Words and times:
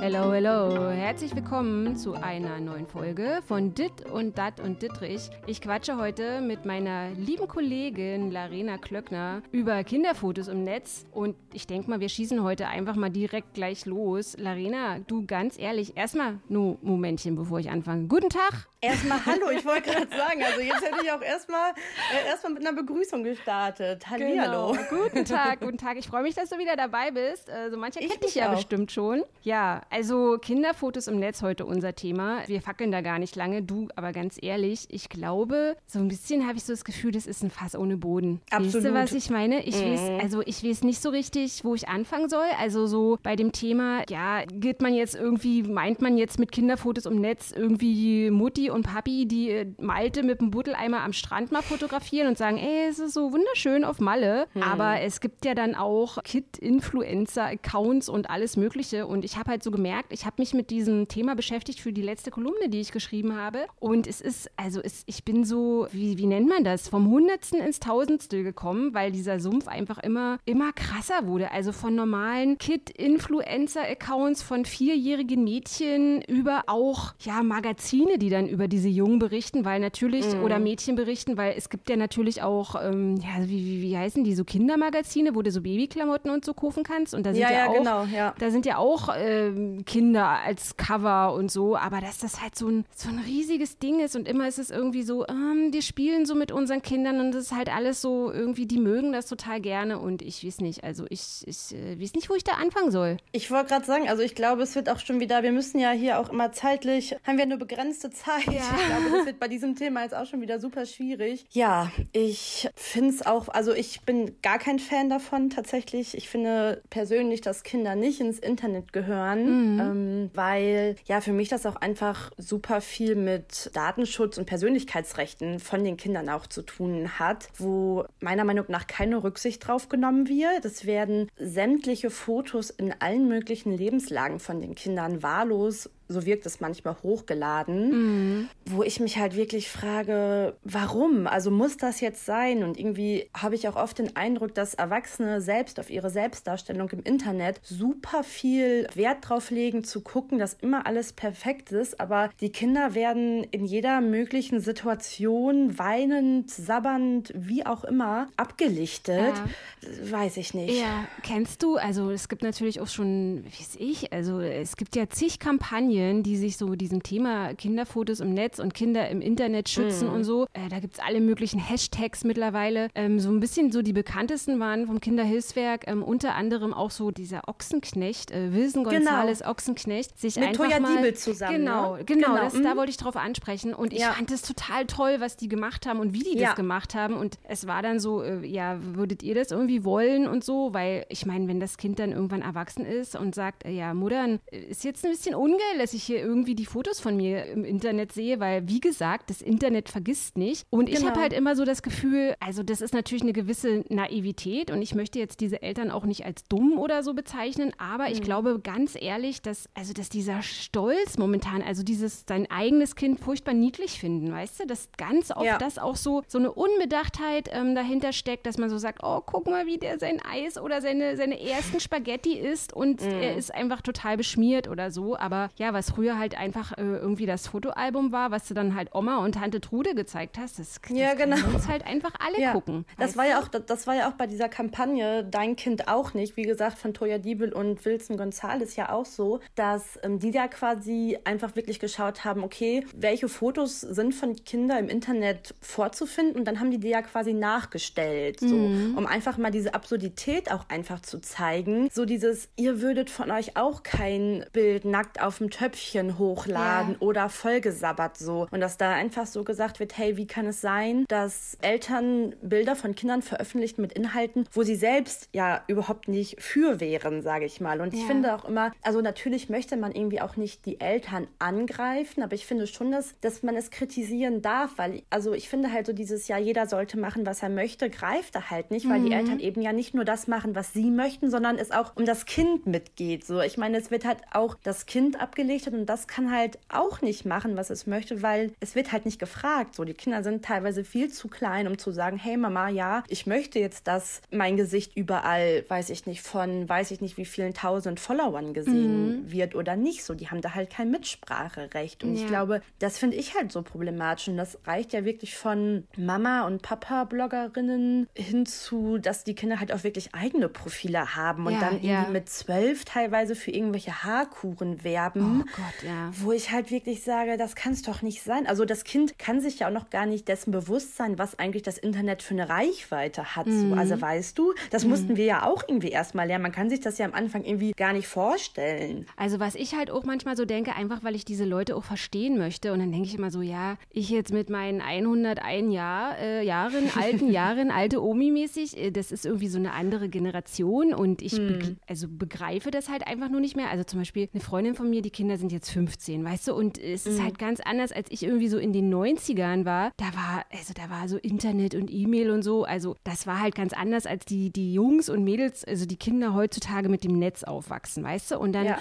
Hello, 0.00 0.32
hello. 0.32 0.90
Herzlich 0.90 1.34
willkommen 1.34 1.96
zu 1.96 2.14
einer 2.14 2.60
neuen 2.60 2.86
Folge 2.86 3.40
von 3.46 3.74
Dit 3.74 4.06
und 4.10 4.38
Dat 4.38 4.60
und 4.60 4.80
Dittrich. 4.80 5.28
Ich 5.46 5.60
quatsche 5.60 5.96
heute 5.96 6.40
mit 6.40 6.64
meiner 6.64 7.10
lieben 7.10 7.48
Kollegin 7.48 8.30
Larena 8.30 8.78
Klöckner 8.78 9.42
über 9.50 9.82
Kinderfotos 9.82 10.46
im 10.46 10.62
Netz 10.62 11.04
und 11.10 11.34
ich 11.52 11.66
denke 11.66 11.90
mal, 11.90 11.98
wir 11.98 12.08
schießen 12.08 12.44
heute 12.44 12.68
einfach 12.68 12.94
mal 12.94 13.10
direkt 13.10 13.54
gleich 13.54 13.86
los. 13.86 14.36
Larena, 14.38 15.00
du 15.00 15.26
ganz 15.26 15.58
ehrlich, 15.58 15.96
erstmal 15.96 16.38
nur 16.48 16.78
Momentchen, 16.80 17.34
bevor 17.34 17.58
ich 17.58 17.68
anfange. 17.68 18.06
Guten 18.06 18.30
Tag. 18.30 18.68
Erstmal 18.80 19.18
Hallo, 19.26 19.50
ich 19.50 19.64
wollte 19.64 19.90
gerade 19.90 20.16
sagen, 20.16 20.40
also 20.44 20.60
jetzt 20.60 20.80
hätte 20.80 20.98
ich 21.02 21.10
auch 21.10 21.20
erstmal 21.20 21.72
äh, 21.72 22.28
erstmal 22.28 22.52
mit 22.52 22.64
einer 22.64 22.80
Begrüßung 22.80 23.24
gestartet. 23.24 24.08
Hallihallo. 24.08 24.72
Genau. 24.72 25.02
Guten 25.02 25.24
Tag, 25.24 25.58
guten 25.60 25.78
Tag. 25.78 25.96
Ich 25.98 26.06
freue 26.06 26.22
mich, 26.22 26.36
dass 26.36 26.50
du 26.50 26.58
wieder 26.58 26.76
dabei 26.76 27.10
bist. 27.10 27.50
Also 27.50 27.76
mancher 27.76 27.98
kennt 27.98 28.22
dich 28.22 28.36
ja 28.36 28.50
auch. 28.50 28.54
bestimmt 28.54 28.92
schon. 28.92 29.24
Ja, 29.42 29.82
also 29.90 30.38
Kinderfotos 30.40 31.06
im 31.06 31.18
Netz 31.18 31.42
heute 31.42 31.64
unser 31.66 31.94
Thema. 31.94 32.42
Wir 32.46 32.60
fackeln 32.60 32.92
da 32.92 33.00
gar 33.00 33.18
nicht 33.18 33.36
lange. 33.36 33.62
Du, 33.62 33.88
aber 33.96 34.12
ganz 34.12 34.38
ehrlich, 34.40 34.86
ich 34.90 35.08
glaube, 35.08 35.76
so 35.86 35.98
ein 35.98 36.08
bisschen 36.08 36.46
habe 36.46 36.58
ich 36.58 36.64
so 36.64 36.72
das 36.72 36.84
Gefühl, 36.84 37.12
das 37.12 37.26
ist 37.26 37.42
ein 37.42 37.50
Fass 37.50 37.74
ohne 37.74 37.96
Boden. 37.96 38.40
Absolut. 38.50 38.74
Weißt 38.74 38.86
du, 38.86 38.94
was 38.94 39.12
ich 39.12 39.30
meine? 39.30 39.64
Ich 39.64 39.76
mhm. 39.76 39.92
weiß, 39.92 40.22
also 40.22 40.42
ich 40.44 40.64
weiß 40.64 40.82
nicht 40.84 41.00
so 41.00 41.10
richtig, 41.10 41.64
wo 41.64 41.74
ich 41.74 41.88
anfangen 41.88 42.28
soll. 42.28 42.46
Also 42.58 42.86
so 42.86 43.18
bei 43.22 43.36
dem 43.36 43.52
Thema, 43.52 44.02
ja, 44.08 44.44
geht 44.44 44.82
man 44.82 44.94
jetzt 44.94 45.14
irgendwie, 45.14 45.62
meint 45.62 46.02
man 46.02 46.18
jetzt 46.18 46.38
mit 46.38 46.52
Kinderfotos 46.52 47.06
im 47.06 47.20
Netz 47.20 47.52
irgendwie 47.52 48.30
Mutti 48.30 48.70
und 48.70 48.82
Papi, 48.82 49.26
die 49.26 49.50
äh, 49.50 49.66
Malte 49.78 50.22
mit 50.22 50.40
dem 50.40 50.50
Buddeleimer 50.50 51.00
am 51.00 51.12
Strand 51.12 51.52
mal 51.52 51.62
fotografieren 51.62 52.28
und 52.28 52.38
sagen, 52.38 52.58
ey, 52.58 52.88
es 52.88 52.98
ist 52.98 53.14
so 53.14 53.32
wunderschön 53.32 53.84
auf 53.84 54.00
Malle. 54.00 54.46
Hm. 54.52 54.62
Aber 54.62 55.00
es 55.00 55.20
gibt 55.20 55.44
ja 55.44 55.54
dann 55.54 55.74
auch 55.74 56.22
Kid-Influencer-Accounts 56.22 58.08
und 58.08 58.30
alles 58.30 58.56
Mögliche. 58.56 59.06
Und 59.06 59.24
ich 59.24 59.36
habe 59.36 59.50
halt 59.50 59.62
so 59.62 59.70
gemerkt, 59.78 60.12
ich 60.12 60.26
habe 60.26 60.34
mich 60.38 60.54
mit 60.54 60.70
diesem 60.70 61.06
Thema 61.06 61.36
beschäftigt 61.36 61.78
für 61.78 61.92
die 61.92 62.02
letzte 62.02 62.32
Kolumne, 62.32 62.68
die 62.68 62.80
ich 62.80 62.90
geschrieben 62.90 63.36
habe. 63.36 63.66
Und 63.78 64.08
es 64.08 64.20
ist, 64.20 64.50
also 64.56 64.80
es, 64.82 65.04
ich 65.06 65.24
bin 65.24 65.44
so, 65.44 65.86
wie, 65.92 66.18
wie 66.18 66.26
nennt 66.26 66.48
man 66.48 66.64
das, 66.64 66.88
vom 66.88 67.08
Hundertsten 67.08 67.60
ins 67.60 67.78
Tausendstel 67.78 68.42
gekommen, 68.42 68.92
weil 68.92 69.12
dieser 69.12 69.38
Sumpf 69.38 69.68
einfach 69.68 69.98
immer, 69.98 70.40
immer 70.46 70.72
krasser 70.72 71.28
wurde. 71.28 71.52
Also 71.52 71.70
von 71.70 71.94
normalen 71.94 72.58
Kid-Influencer-Accounts 72.58 74.42
von 74.42 74.64
vierjährigen 74.64 75.44
Mädchen 75.44 76.22
über 76.22 76.64
auch, 76.66 77.14
ja, 77.20 77.44
Magazine, 77.44 78.18
die 78.18 78.30
dann 78.30 78.48
über 78.48 78.66
diese 78.66 78.88
Jungen 78.88 79.20
berichten, 79.20 79.64
weil 79.64 79.78
natürlich, 79.78 80.34
mhm. 80.34 80.42
oder 80.42 80.58
Mädchen 80.58 80.96
berichten, 80.96 81.36
weil 81.36 81.54
es 81.56 81.70
gibt 81.70 81.88
ja 81.88 81.94
natürlich 81.94 82.42
auch, 82.42 82.74
ähm, 82.82 83.14
ja, 83.18 83.48
wie, 83.48 83.64
wie, 83.64 83.82
wie 83.82 83.96
heißen 83.96 84.24
die, 84.24 84.34
so 84.34 84.42
Kindermagazine, 84.42 85.36
wo 85.36 85.42
du 85.42 85.52
so 85.52 85.60
Babyklamotten 85.60 86.32
und 86.32 86.44
so 86.44 86.52
kaufen 86.52 86.82
kannst. 86.82 87.14
Und 87.14 87.24
da 87.24 87.32
sind 87.32 87.42
ja, 87.42 87.50
ja, 87.52 87.58
ja 87.58 87.68
auch, 87.68 87.74
genau, 87.74 88.04
ja. 88.12 88.34
da 88.40 88.50
sind 88.50 88.66
ja 88.66 88.78
auch 88.78 89.08
ähm, 89.16 89.67
Kinder 89.84 90.26
als 90.26 90.76
Cover 90.76 91.34
und 91.34 91.50
so, 91.50 91.76
aber 91.76 92.00
dass 92.00 92.18
das 92.18 92.40
halt 92.40 92.56
so 92.56 92.68
ein, 92.68 92.84
so 92.94 93.08
ein 93.08 93.18
riesiges 93.18 93.78
Ding 93.78 94.00
ist 94.00 94.16
und 94.16 94.28
immer 94.28 94.48
ist 94.48 94.58
es 94.58 94.70
irgendwie 94.70 95.02
so, 95.02 95.26
ähm, 95.26 95.70
die 95.72 95.82
spielen 95.82 96.26
so 96.26 96.34
mit 96.34 96.52
unseren 96.52 96.82
Kindern 96.82 97.20
und 97.20 97.32
das 97.32 97.44
ist 97.44 97.56
halt 97.56 97.74
alles 97.74 98.00
so 98.00 98.30
irgendwie, 98.32 98.66
die 98.66 98.78
mögen 98.78 99.12
das 99.12 99.26
total 99.26 99.60
gerne 99.60 99.98
und 99.98 100.22
ich 100.22 100.44
weiß 100.44 100.60
nicht, 100.60 100.84
also 100.84 101.04
ich, 101.10 101.44
ich 101.46 101.74
äh, 101.74 102.00
weiß 102.00 102.14
nicht, 102.14 102.30
wo 102.30 102.34
ich 102.34 102.44
da 102.44 102.52
anfangen 102.52 102.90
soll. 102.90 103.16
Ich 103.32 103.50
wollte 103.50 103.68
gerade 103.68 103.84
sagen, 103.84 104.08
also 104.08 104.22
ich 104.22 104.34
glaube, 104.34 104.62
es 104.62 104.74
wird 104.74 104.88
auch 104.88 104.98
schon 104.98 105.20
wieder, 105.20 105.42
wir 105.42 105.52
müssen 105.52 105.78
ja 105.78 105.90
hier 105.90 106.18
auch 106.18 106.30
immer 106.30 106.52
zeitlich, 106.52 107.16
haben 107.24 107.38
wir 107.38 107.46
nur 107.46 107.58
begrenzte 107.58 108.10
Zeit 108.10 108.46
ja. 108.46 108.52
Ich 108.78 108.86
glaube, 108.86 109.16
das 109.16 109.26
wird 109.26 109.38
bei 109.38 109.48
diesem 109.48 109.74
Thema 109.74 110.02
jetzt 110.02 110.14
auch 110.14 110.26
schon 110.26 110.40
wieder 110.40 110.60
super 110.60 110.86
schwierig. 110.86 111.46
Ja, 111.50 111.90
ich 112.12 112.68
finde 112.74 113.10
es 113.10 113.26
auch, 113.26 113.48
also 113.48 113.72
ich 113.72 114.02
bin 114.02 114.36
gar 114.42 114.58
kein 114.58 114.78
Fan 114.78 115.08
davon 115.08 115.50
tatsächlich. 115.50 116.16
Ich 116.16 116.28
finde 116.28 116.82
persönlich, 116.90 117.40
dass 117.40 117.62
Kinder 117.62 117.94
nicht 117.94 118.20
ins 118.20 118.38
Internet 118.38 118.92
gehören, 118.92 119.57
mhm. 119.57 119.57
Ähm, 119.58 120.30
weil 120.34 120.96
ja 121.06 121.20
für 121.20 121.32
mich 121.32 121.48
das 121.48 121.66
auch 121.66 121.76
einfach 121.76 122.30
super 122.36 122.80
viel 122.80 123.14
mit 123.14 123.70
Datenschutz 123.74 124.38
und 124.38 124.46
Persönlichkeitsrechten 124.46 125.58
von 125.60 125.84
den 125.84 125.96
Kindern 125.96 126.28
auch 126.28 126.46
zu 126.46 126.62
tun 126.62 127.18
hat, 127.18 127.48
wo 127.56 128.04
meiner 128.20 128.44
Meinung 128.44 128.66
nach 128.68 128.86
keine 128.86 129.22
Rücksicht 129.22 129.66
drauf 129.66 129.88
genommen 129.88 130.28
wird. 130.28 130.64
Es 130.64 130.86
werden 130.86 131.28
sämtliche 131.36 132.10
Fotos 132.10 132.70
in 132.70 132.94
allen 133.00 133.28
möglichen 133.28 133.76
Lebenslagen 133.76 134.40
von 134.40 134.60
den 134.60 134.74
Kindern 134.74 135.22
wahllos 135.22 135.90
so 136.08 136.24
wirkt 136.24 136.46
es 136.46 136.60
manchmal 136.60 136.96
hochgeladen, 137.02 137.90
mhm. 137.90 138.48
wo 138.64 138.82
ich 138.82 138.98
mich 138.98 139.18
halt 139.18 139.36
wirklich 139.36 139.70
frage, 139.70 140.56
warum? 140.64 141.26
Also 141.26 141.50
muss 141.50 141.76
das 141.76 142.00
jetzt 142.00 142.24
sein? 142.24 142.64
Und 142.64 142.78
irgendwie 142.78 143.28
habe 143.36 143.54
ich 143.54 143.68
auch 143.68 143.76
oft 143.76 143.98
den 143.98 144.16
Eindruck, 144.16 144.54
dass 144.54 144.74
Erwachsene 144.74 145.40
selbst 145.40 145.78
auf 145.78 145.90
ihre 145.90 146.10
Selbstdarstellung 146.10 146.88
im 146.90 147.02
Internet 147.02 147.60
super 147.62 148.24
viel 148.24 148.88
Wert 148.94 149.28
drauf 149.28 149.50
legen, 149.50 149.84
zu 149.84 150.00
gucken, 150.00 150.38
dass 150.38 150.54
immer 150.54 150.86
alles 150.86 151.12
perfekt 151.12 151.72
ist, 151.72 152.00
aber 152.00 152.30
die 152.40 152.50
Kinder 152.50 152.94
werden 152.94 153.44
in 153.44 153.66
jeder 153.66 154.00
möglichen 154.00 154.60
Situation 154.60 155.78
weinend, 155.78 156.50
sabbernd, 156.50 157.32
wie 157.34 157.66
auch 157.66 157.84
immer, 157.84 158.28
abgelichtet. 158.36 159.34
Ja. 159.34 160.10
Weiß 160.10 160.36
ich 160.38 160.54
nicht. 160.54 160.80
Ja, 160.80 161.06
kennst 161.22 161.62
du, 161.62 161.76
also 161.76 162.10
es 162.10 162.28
gibt 162.28 162.42
natürlich 162.42 162.80
auch 162.80 162.88
schon, 162.88 163.44
wie 163.44 163.58
weiß 163.58 163.76
ich, 163.78 164.12
also 164.12 164.40
es 164.40 164.76
gibt 164.76 164.96
ja 164.96 165.08
zig 165.08 165.38
Kampagnen, 165.38 165.90
Kampagnen, 165.98 166.22
die 166.22 166.36
sich 166.36 166.56
so 166.56 166.74
diesem 166.74 167.02
Thema 167.02 167.54
Kinderfotos 167.54 168.20
im 168.20 168.34
Netz 168.34 168.58
und 168.58 168.74
Kinder 168.74 169.08
im 169.08 169.20
Internet 169.20 169.68
schützen 169.68 170.08
mm. 170.08 170.14
und 170.14 170.24
so. 170.24 170.46
Äh, 170.52 170.68
da 170.68 170.80
gibt 170.80 170.94
es 170.94 171.00
alle 171.00 171.20
möglichen 171.20 171.58
Hashtags 171.58 172.24
mittlerweile. 172.24 172.88
Ähm, 172.94 173.18
so 173.20 173.30
ein 173.30 173.40
bisschen 173.40 173.72
so 173.72 173.82
die 173.82 173.92
bekanntesten 173.92 174.60
waren 174.60 174.86
vom 174.86 175.00
Kinderhilfswerk, 175.00 175.86
ähm, 175.86 176.02
unter 176.02 176.34
anderem 176.34 176.72
auch 176.72 176.90
so 176.90 177.10
dieser 177.10 177.48
Ochsenknecht, 177.48 178.30
äh, 178.30 178.52
Wilson 178.52 178.84
genau. 178.84 178.96
Gonzales 178.96 179.38
genau. 179.40 179.50
Ochsenknecht. 179.50 180.18
Sich 180.18 180.36
Mit 180.36 180.48
einfach 180.48 180.66
Toya 180.66 180.80
mal, 180.80 180.96
Diebel 180.96 181.14
zusammen. 181.14 181.58
Genau, 181.58 181.96
ne? 181.96 182.04
genau, 182.04 182.28
genau. 182.28 182.42
Das, 182.42 182.54
mhm. 182.54 182.64
da 182.64 182.76
wollte 182.76 182.90
ich 182.90 182.96
drauf 182.96 183.16
ansprechen. 183.16 183.74
Und 183.74 183.92
ich 183.92 184.00
ja. 184.00 184.12
fand 184.12 184.30
es 184.30 184.42
total 184.42 184.86
toll, 184.86 185.16
was 185.18 185.36
die 185.36 185.48
gemacht 185.48 185.86
haben 185.86 186.00
und 186.00 186.12
wie 186.12 186.22
die 186.22 186.38
ja. 186.38 186.48
das 186.48 186.56
gemacht 186.56 186.94
haben. 186.94 187.14
Und 187.14 187.38
es 187.44 187.66
war 187.66 187.82
dann 187.82 188.00
so, 188.00 188.22
äh, 188.22 188.46
ja, 188.46 188.78
würdet 188.80 189.22
ihr 189.22 189.34
das 189.34 189.50
irgendwie 189.50 189.84
wollen 189.84 190.26
und 190.26 190.44
so? 190.44 190.72
Weil 190.72 191.06
ich 191.08 191.26
meine, 191.26 191.48
wenn 191.48 191.60
das 191.60 191.76
Kind 191.76 191.98
dann 191.98 192.12
irgendwann 192.12 192.42
erwachsen 192.42 192.84
ist 192.84 193.16
und 193.16 193.34
sagt, 193.34 193.64
äh, 193.64 193.70
ja, 193.70 193.94
Mutter, 193.94 194.38
ist 194.50 194.84
jetzt 194.84 195.04
ein 195.04 195.10
bisschen 195.10 195.34
ungeil, 195.34 195.78
dass 195.88 195.94
ich 195.94 196.04
hier 196.04 196.18
irgendwie 196.18 196.54
die 196.54 196.66
Fotos 196.66 197.00
von 197.00 197.16
mir 197.16 197.46
im 197.46 197.64
Internet 197.64 198.12
sehe, 198.12 198.40
weil, 198.40 198.68
wie 198.68 198.78
gesagt, 198.78 199.30
das 199.30 199.40
Internet 199.40 199.88
vergisst 199.88 200.36
nicht. 200.36 200.66
Und 200.68 200.84
genau. 200.84 200.98
ich 200.98 201.06
habe 201.06 201.18
halt 201.18 201.32
immer 201.32 201.56
so 201.56 201.64
das 201.64 201.80
Gefühl, 201.80 202.36
also 202.40 202.62
das 202.62 202.82
ist 202.82 202.92
natürlich 202.92 203.22
eine 203.22 203.32
gewisse 203.32 203.84
Naivität 203.88 204.70
und 204.70 204.82
ich 204.82 204.94
möchte 204.94 205.18
jetzt 205.18 205.40
diese 205.40 205.62
Eltern 205.62 205.90
auch 205.90 206.04
nicht 206.04 206.26
als 206.26 206.44
dumm 206.44 206.78
oder 206.78 207.02
so 207.02 207.14
bezeichnen, 207.14 207.72
aber 207.78 208.04
mhm. 208.04 208.12
ich 208.12 208.20
glaube 208.20 208.60
ganz 208.62 208.98
ehrlich, 209.00 209.40
dass, 209.40 209.66
also 209.72 209.94
dass 209.94 210.10
dieser 210.10 210.42
Stolz 210.42 211.16
momentan, 211.16 211.62
also 211.62 211.82
dieses 211.82 212.24
sein 212.28 212.50
eigenes 212.50 212.94
Kind 212.94 213.18
furchtbar 213.18 213.54
niedlich 213.54 213.98
finden, 213.98 214.30
weißt 214.30 214.60
du, 214.60 214.66
dass 214.66 214.90
ganz 214.98 215.30
oft 215.30 215.46
ja. 215.46 215.56
das 215.56 215.78
auch 215.78 215.96
so, 215.96 216.22
so 216.28 216.36
eine 216.36 216.52
Unbedachtheit 216.52 217.48
ähm, 217.50 217.74
dahinter 217.74 218.12
steckt, 218.12 218.44
dass 218.44 218.58
man 218.58 218.68
so 218.68 218.76
sagt, 218.76 218.98
oh, 219.02 219.22
guck 219.24 219.46
mal, 219.46 219.64
wie 219.64 219.78
der 219.78 219.98
sein 219.98 220.20
Eis 220.20 220.58
oder 220.58 220.82
seine, 220.82 221.16
seine 221.16 221.40
ersten 221.40 221.80
Spaghetti 221.80 222.34
isst 222.34 222.74
und 222.74 223.00
mhm. 223.00 223.22
er 223.22 223.36
ist 223.36 223.54
einfach 223.54 223.80
total 223.80 224.18
beschmiert 224.18 224.68
oder 224.68 224.90
so. 224.90 225.16
Aber 225.16 225.48
ja, 225.56 225.72
was 225.78 225.90
früher 225.90 226.18
halt 226.18 226.36
einfach 226.36 226.76
äh, 226.76 226.82
irgendwie 226.82 227.26
das 227.26 227.46
Fotoalbum 227.46 228.10
war, 228.10 228.32
was 228.32 228.48
du 228.48 228.54
dann 228.54 228.74
halt 228.74 228.94
Oma 228.94 229.18
und 229.18 229.36
Tante 229.36 229.60
Trude 229.60 229.94
gezeigt 229.94 230.36
hast. 230.36 230.58
Das, 230.58 230.80
das 230.80 230.96
ja, 230.96 231.14
genau. 231.14 231.36
uns 231.54 231.68
halt 231.68 231.86
einfach 231.86 232.12
alle 232.18 232.40
ja. 232.40 232.52
gucken. 232.52 232.84
Das 232.98 233.16
war 233.16 233.26
ja 233.26 233.40
auch, 233.40 233.46
das 233.46 233.86
war 233.86 233.94
ja 233.94 234.08
auch 234.08 234.14
bei 234.14 234.26
dieser 234.26 234.48
Kampagne 234.48 235.24
Dein 235.24 235.54
Kind 235.54 235.86
auch 235.86 236.14
nicht, 236.14 236.36
wie 236.36 236.42
gesagt, 236.42 236.78
von 236.78 236.94
Toya 236.94 237.18
Diebel 237.18 237.52
und 237.52 237.84
Wilson 237.84 238.16
Gonzales 238.16 238.74
ja 238.74 238.90
auch 238.90 239.06
so, 239.06 239.38
dass 239.54 240.00
ähm, 240.02 240.18
die 240.18 240.32
da 240.32 240.48
quasi 240.48 241.16
einfach 241.22 241.54
wirklich 241.54 241.78
geschaut 241.78 242.24
haben, 242.24 242.42
okay, 242.42 242.84
welche 242.92 243.28
Fotos 243.28 243.80
sind 243.80 244.14
von 244.14 244.34
Kindern 244.44 244.78
im 244.78 244.88
Internet 244.88 245.54
vorzufinden 245.60 246.36
und 246.36 246.44
dann 246.44 246.58
haben 246.58 246.72
die 246.72 246.78
die 246.78 246.88
ja 246.88 247.02
quasi 247.02 247.34
nachgestellt, 247.34 248.40
so, 248.40 248.46
mhm. 248.46 248.98
um 248.98 249.06
einfach 249.06 249.38
mal 249.38 249.52
diese 249.52 249.74
Absurdität 249.74 250.50
auch 250.50 250.68
einfach 250.68 251.00
zu 251.00 251.20
zeigen. 251.20 251.88
So 251.92 252.04
dieses, 252.04 252.48
ihr 252.56 252.80
würdet 252.80 253.10
von 253.10 253.30
euch 253.30 253.56
auch 253.56 253.84
kein 253.84 254.44
Bild 254.52 254.84
nackt 254.84 255.20
auf 255.20 255.38
dem 255.38 255.50
Töpfchen 255.50 255.67
Bildchen 255.68 256.18
hochladen 256.18 256.92
ja. 256.94 257.00
oder 257.00 257.28
vollgesabbert 257.28 258.16
so. 258.16 258.46
Und 258.50 258.60
dass 258.60 258.76
da 258.76 258.92
einfach 258.92 259.26
so 259.26 259.44
gesagt 259.44 259.80
wird, 259.80 259.96
hey, 259.96 260.16
wie 260.16 260.26
kann 260.26 260.46
es 260.46 260.60
sein, 260.60 261.04
dass 261.08 261.56
Eltern 261.60 262.34
Bilder 262.42 262.76
von 262.76 262.94
Kindern 262.94 263.22
veröffentlichen 263.22 263.80
mit 263.80 263.92
Inhalten, 263.92 264.46
wo 264.52 264.62
sie 264.62 264.76
selbst 264.76 265.28
ja 265.32 265.62
überhaupt 265.66 266.08
nicht 266.08 266.40
für 266.42 266.80
wären, 266.80 267.22
sage 267.22 267.44
ich 267.44 267.60
mal. 267.60 267.80
Und 267.80 267.94
ich 267.94 268.04
finde 268.04 268.34
auch 268.34 268.44
immer, 268.44 268.72
also 268.82 269.00
natürlich 269.00 269.48
möchte 269.48 269.76
man 269.76 269.92
irgendwie 269.92 270.20
auch 270.20 270.36
nicht 270.36 270.66
die 270.66 270.80
Eltern 270.80 271.28
angreifen, 271.38 272.22
aber 272.22 272.34
ich 272.34 272.46
finde 272.46 272.66
schon, 272.66 272.90
dass, 272.90 273.14
dass 273.20 273.42
man 273.42 273.56
es 273.56 273.70
kritisieren 273.70 274.42
darf, 274.42 274.72
weil, 274.76 275.02
also 275.10 275.32
ich 275.32 275.48
finde 275.48 275.72
halt 275.72 275.86
so 275.86 275.92
dieses 275.92 276.28
Jahr, 276.28 276.38
jeder 276.38 276.66
sollte 276.66 276.98
machen, 276.98 277.26
was 277.26 277.42
er 277.42 277.48
möchte, 277.48 277.90
greift 277.90 278.34
da 278.34 278.50
halt 278.50 278.70
nicht, 278.70 278.88
weil 278.88 279.00
mhm. 279.00 279.06
die 279.06 279.12
Eltern 279.12 279.40
eben 279.40 279.62
ja 279.62 279.72
nicht 279.72 279.94
nur 279.94 280.04
das 280.04 280.26
machen, 280.28 280.54
was 280.54 280.72
sie 280.72 280.90
möchten, 280.90 281.30
sondern 281.30 281.56
es 281.58 281.70
auch 281.70 281.96
um 281.96 282.04
das 282.04 282.26
Kind 282.26 282.66
mitgeht. 282.66 283.24
So, 283.24 283.40
ich 283.40 283.58
meine, 283.58 283.78
es 283.78 283.90
wird 283.90 284.04
halt 284.04 284.18
auch 284.32 284.56
das 284.62 284.86
Kind 284.86 285.20
abgelegt 285.20 285.57
eintrichtert 285.58 285.74
und 285.74 285.86
das 285.86 286.06
kann 286.06 286.30
halt 286.30 286.58
auch 286.68 287.02
nicht 287.02 287.24
machen, 287.24 287.56
was 287.56 287.70
es 287.70 287.86
möchte, 287.86 288.22
weil 288.22 288.52
es 288.60 288.74
wird 288.74 288.92
halt 288.92 289.04
nicht 289.04 289.18
gefragt. 289.18 289.74
So, 289.74 289.84
die 289.84 289.94
Kinder 289.94 290.22
sind 290.22 290.44
teilweise 290.44 290.84
viel 290.84 291.10
zu 291.10 291.28
klein, 291.28 291.66
um 291.66 291.78
zu 291.78 291.90
sagen, 291.90 292.16
hey 292.16 292.36
Mama, 292.36 292.68
ja, 292.68 293.02
ich 293.08 293.26
möchte 293.26 293.58
jetzt, 293.58 293.86
dass 293.86 294.20
mein 294.30 294.56
Gesicht 294.56 294.96
überall, 294.96 295.64
weiß 295.68 295.90
ich 295.90 296.06
nicht, 296.06 296.22
von 296.22 296.68
weiß 296.68 296.90
ich 296.90 297.00
nicht 297.00 297.16
wie 297.16 297.24
vielen 297.24 297.54
tausend 297.54 298.00
Followern 298.00 298.54
gesehen 298.54 299.22
mhm. 299.22 299.32
wird 299.32 299.54
oder 299.54 299.76
nicht. 299.76 300.04
So, 300.04 300.14
die 300.14 300.28
haben 300.28 300.40
da 300.40 300.54
halt 300.54 300.70
kein 300.70 300.90
Mitspracherecht. 300.90 302.04
Und 302.04 302.14
ja. 302.14 302.22
ich 302.22 302.26
glaube, 302.26 302.62
das 302.78 302.98
finde 302.98 303.16
ich 303.16 303.34
halt 303.34 303.52
so 303.52 303.62
problematisch. 303.62 304.28
Und 304.28 304.36
das 304.36 304.58
reicht 304.64 304.92
ja 304.92 305.04
wirklich 305.04 305.36
von 305.36 305.84
Mama 305.96 306.46
und 306.46 306.62
Papa-Bloggerinnen 306.62 308.08
hinzu, 308.14 308.98
dass 308.98 309.24
die 309.24 309.34
Kinder 309.34 309.60
halt 309.60 309.72
auch 309.72 309.84
wirklich 309.84 310.14
eigene 310.14 310.48
Profile 310.48 311.16
haben 311.16 311.46
und 311.46 311.54
ja, 311.54 311.60
dann 311.60 311.74
irgendwie 311.74 311.88
ja. 311.88 312.08
mit 312.10 312.28
zwölf 312.28 312.84
teilweise 312.84 313.34
für 313.34 313.50
irgendwelche 313.50 314.04
Haarkuren 314.04 314.84
werben. 314.84 315.37
Oh 315.37 315.37
Gott, 315.44 315.86
ja. 315.86 316.10
Wo 316.20 316.32
ich 316.32 316.50
halt 316.50 316.70
wirklich 316.70 317.02
sage, 317.02 317.36
das 317.36 317.54
kann 317.54 317.72
es 317.72 317.82
doch 317.82 318.02
nicht 318.02 318.22
sein. 318.22 318.46
Also 318.46 318.64
das 318.64 318.84
Kind 318.84 319.18
kann 319.18 319.40
sich 319.40 319.60
ja 319.60 319.68
auch 319.68 319.72
noch 319.72 319.90
gar 319.90 320.06
nicht 320.06 320.28
dessen 320.28 320.50
bewusst 320.50 320.96
sein, 320.96 321.18
was 321.18 321.38
eigentlich 321.38 321.62
das 321.62 321.78
Internet 321.78 322.22
für 322.22 322.34
eine 322.34 322.48
Reichweite 322.48 323.36
hat. 323.36 323.46
Mhm. 323.46 323.70
So. 323.70 323.76
Also 323.76 324.00
weißt 324.00 324.38
du, 324.38 324.54
das 324.70 324.84
mhm. 324.84 324.90
mussten 324.90 325.16
wir 325.16 325.24
ja 325.24 325.46
auch 325.46 325.62
irgendwie 325.66 325.90
erstmal 325.90 326.26
lernen. 326.26 326.42
Man 326.42 326.52
kann 326.52 326.70
sich 326.70 326.80
das 326.80 326.98
ja 326.98 327.06
am 327.06 327.14
Anfang 327.14 327.44
irgendwie 327.44 327.72
gar 327.72 327.92
nicht 327.92 328.08
vorstellen. 328.08 329.06
Also 329.16 329.40
was 329.40 329.54
ich 329.54 329.74
halt 329.74 329.90
auch 329.90 330.04
manchmal 330.04 330.36
so 330.36 330.44
denke, 330.44 330.74
einfach 330.74 331.02
weil 331.04 331.14
ich 331.14 331.24
diese 331.24 331.44
Leute 331.44 331.76
auch 331.76 331.84
verstehen 331.84 332.38
möchte. 332.38 332.72
Und 332.72 332.80
dann 332.80 332.92
denke 332.92 333.08
ich 333.08 333.14
immer 333.14 333.30
so, 333.30 333.42
ja, 333.42 333.76
ich 333.90 334.10
jetzt 334.10 334.32
mit 334.32 334.50
meinen 334.50 334.80
101 334.80 335.72
Jahr, 335.72 336.18
äh, 336.18 336.44
Jahren, 336.44 336.90
alten 336.96 337.30
Jahren, 337.30 337.70
alte 337.70 338.02
Omi-mäßig, 338.02 338.76
äh, 338.76 338.90
das 338.90 339.12
ist 339.12 339.26
irgendwie 339.26 339.48
so 339.48 339.58
eine 339.58 339.72
andere 339.72 340.08
Generation 340.08 340.94
und 340.94 341.22
ich 341.22 341.32
hm. 341.32 341.58
be 341.58 341.76
also 341.86 342.06
begreife 342.08 342.70
das 342.70 342.88
halt 342.88 343.06
einfach 343.06 343.28
nur 343.28 343.40
nicht 343.40 343.56
mehr. 343.56 343.70
Also 343.70 343.84
zum 343.84 344.00
Beispiel 344.00 344.28
eine 344.32 344.42
Freundin 344.42 344.74
von 344.74 344.88
mir, 344.90 345.02
die 345.02 345.10
Kinder 345.10 345.27
sind 345.36 345.52
jetzt 345.52 345.70
15, 345.70 346.24
weißt 346.24 346.48
du, 346.48 346.54
und 346.54 346.78
es 346.78 347.06
ist 347.06 347.18
hm. 347.18 347.24
halt 347.24 347.38
ganz 347.38 347.60
anders, 347.60 347.92
als 347.92 348.08
ich 348.10 348.22
irgendwie 348.22 348.48
so 348.48 348.58
in 348.58 348.72
den 348.72 348.92
90ern 348.92 349.64
war. 349.64 349.92
Da 349.96 350.06
war, 350.06 350.44
also 350.50 350.72
da 350.74 350.88
war 350.90 351.08
so 351.08 351.16
Internet 351.18 351.74
und 351.74 351.92
E-Mail 351.92 352.30
und 352.30 352.42
so. 352.42 352.64
Also 352.64 352.96
das 353.04 353.26
war 353.26 353.40
halt 353.40 353.54
ganz 353.54 353.72
anders, 353.72 354.06
als 354.06 354.24
die, 354.24 354.50
die 354.50 354.72
Jungs 354.72 355.08
und 355.08 355.24
Mädels, 355.24 355.64
also 355.64 355.86
die 355.86 355.96
Kinder 355.96 356.34
heutzutage 356.34 356.88
mit 356.88 357.04
dem 357.04 357.18
Netz 357.18 357.44
aufwachsen, 357.44 358.04
weißt 358.04 358.32
du? 358.32 358.38
Und 358.38 358.52
dann 358.52 358.66
ja, 358.66 358.78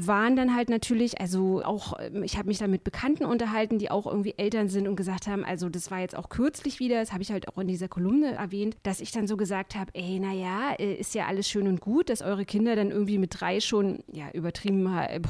waren 0.00 0.36
dann 0.36 0.54
halt 0.54 0.68
natürlich, 0.70 1.20
also 1.20 1.62
auch, 1.64 1.94
ähm, 1.98 2.22
ich 2.22 2.36
habe 2.36 2.48
mich 2.48 2.58
da 2.58 2.68
mit 2.68 2.84
Bekannten 2.84 3.24
unterhalten, 3.24 3.78
die 3.78 3.90
auch 3.90 4.06
irgendwie 4.06 4.34
Eltern 4.36 4.68
sind 4.68 4.86
und 4.86 4.96
gesagt 4.96 5.26
haben, 5.26 5.44
also 5.44 5.68
das 5.68 5.90
war 5.90 6.00
jetzt 6.00 6.16
auch 6.16 6.28
kürzlich 6.28 6.80
wieder, 6.80 7.00
das 7.00 7.12
habe 7.12 7.22
ich 7.22 7.32
halt 7.32 7.48
auch 7.48 7.58
in 7.58 7.68
dieser 7.68 7.88
Kolumne 7.88 8.32
erwähnt, 8.32 8.76
dass 8.82 9.00
ich 9.00 9.10
dann 9.10 9.26
so 9.26 9.36
gesagt 9.36 9.74
habe, 9.74 9.90
ey, 9.94 10.18
naja, 10.18 10.74
äh, 10.78 10.94
ist 10.94 11.14
ja 11.14 11.26
alles 11.26 11.48
schön 11.48 11.68
und 11.68 11.80
gut, 11.80 12.10
dass 12.10 12.22
eure 12.22 12.44
Kinder 12.44 12.76
dann 12.76 12.90
irgendwie 12.90 13.18
mit 13.18 13.40
drei 13.40 13.60
schon, 13.60 14.00
ja, 14.12 14.30
übertrieben 14.32 14.86
äh, 14.86 15.20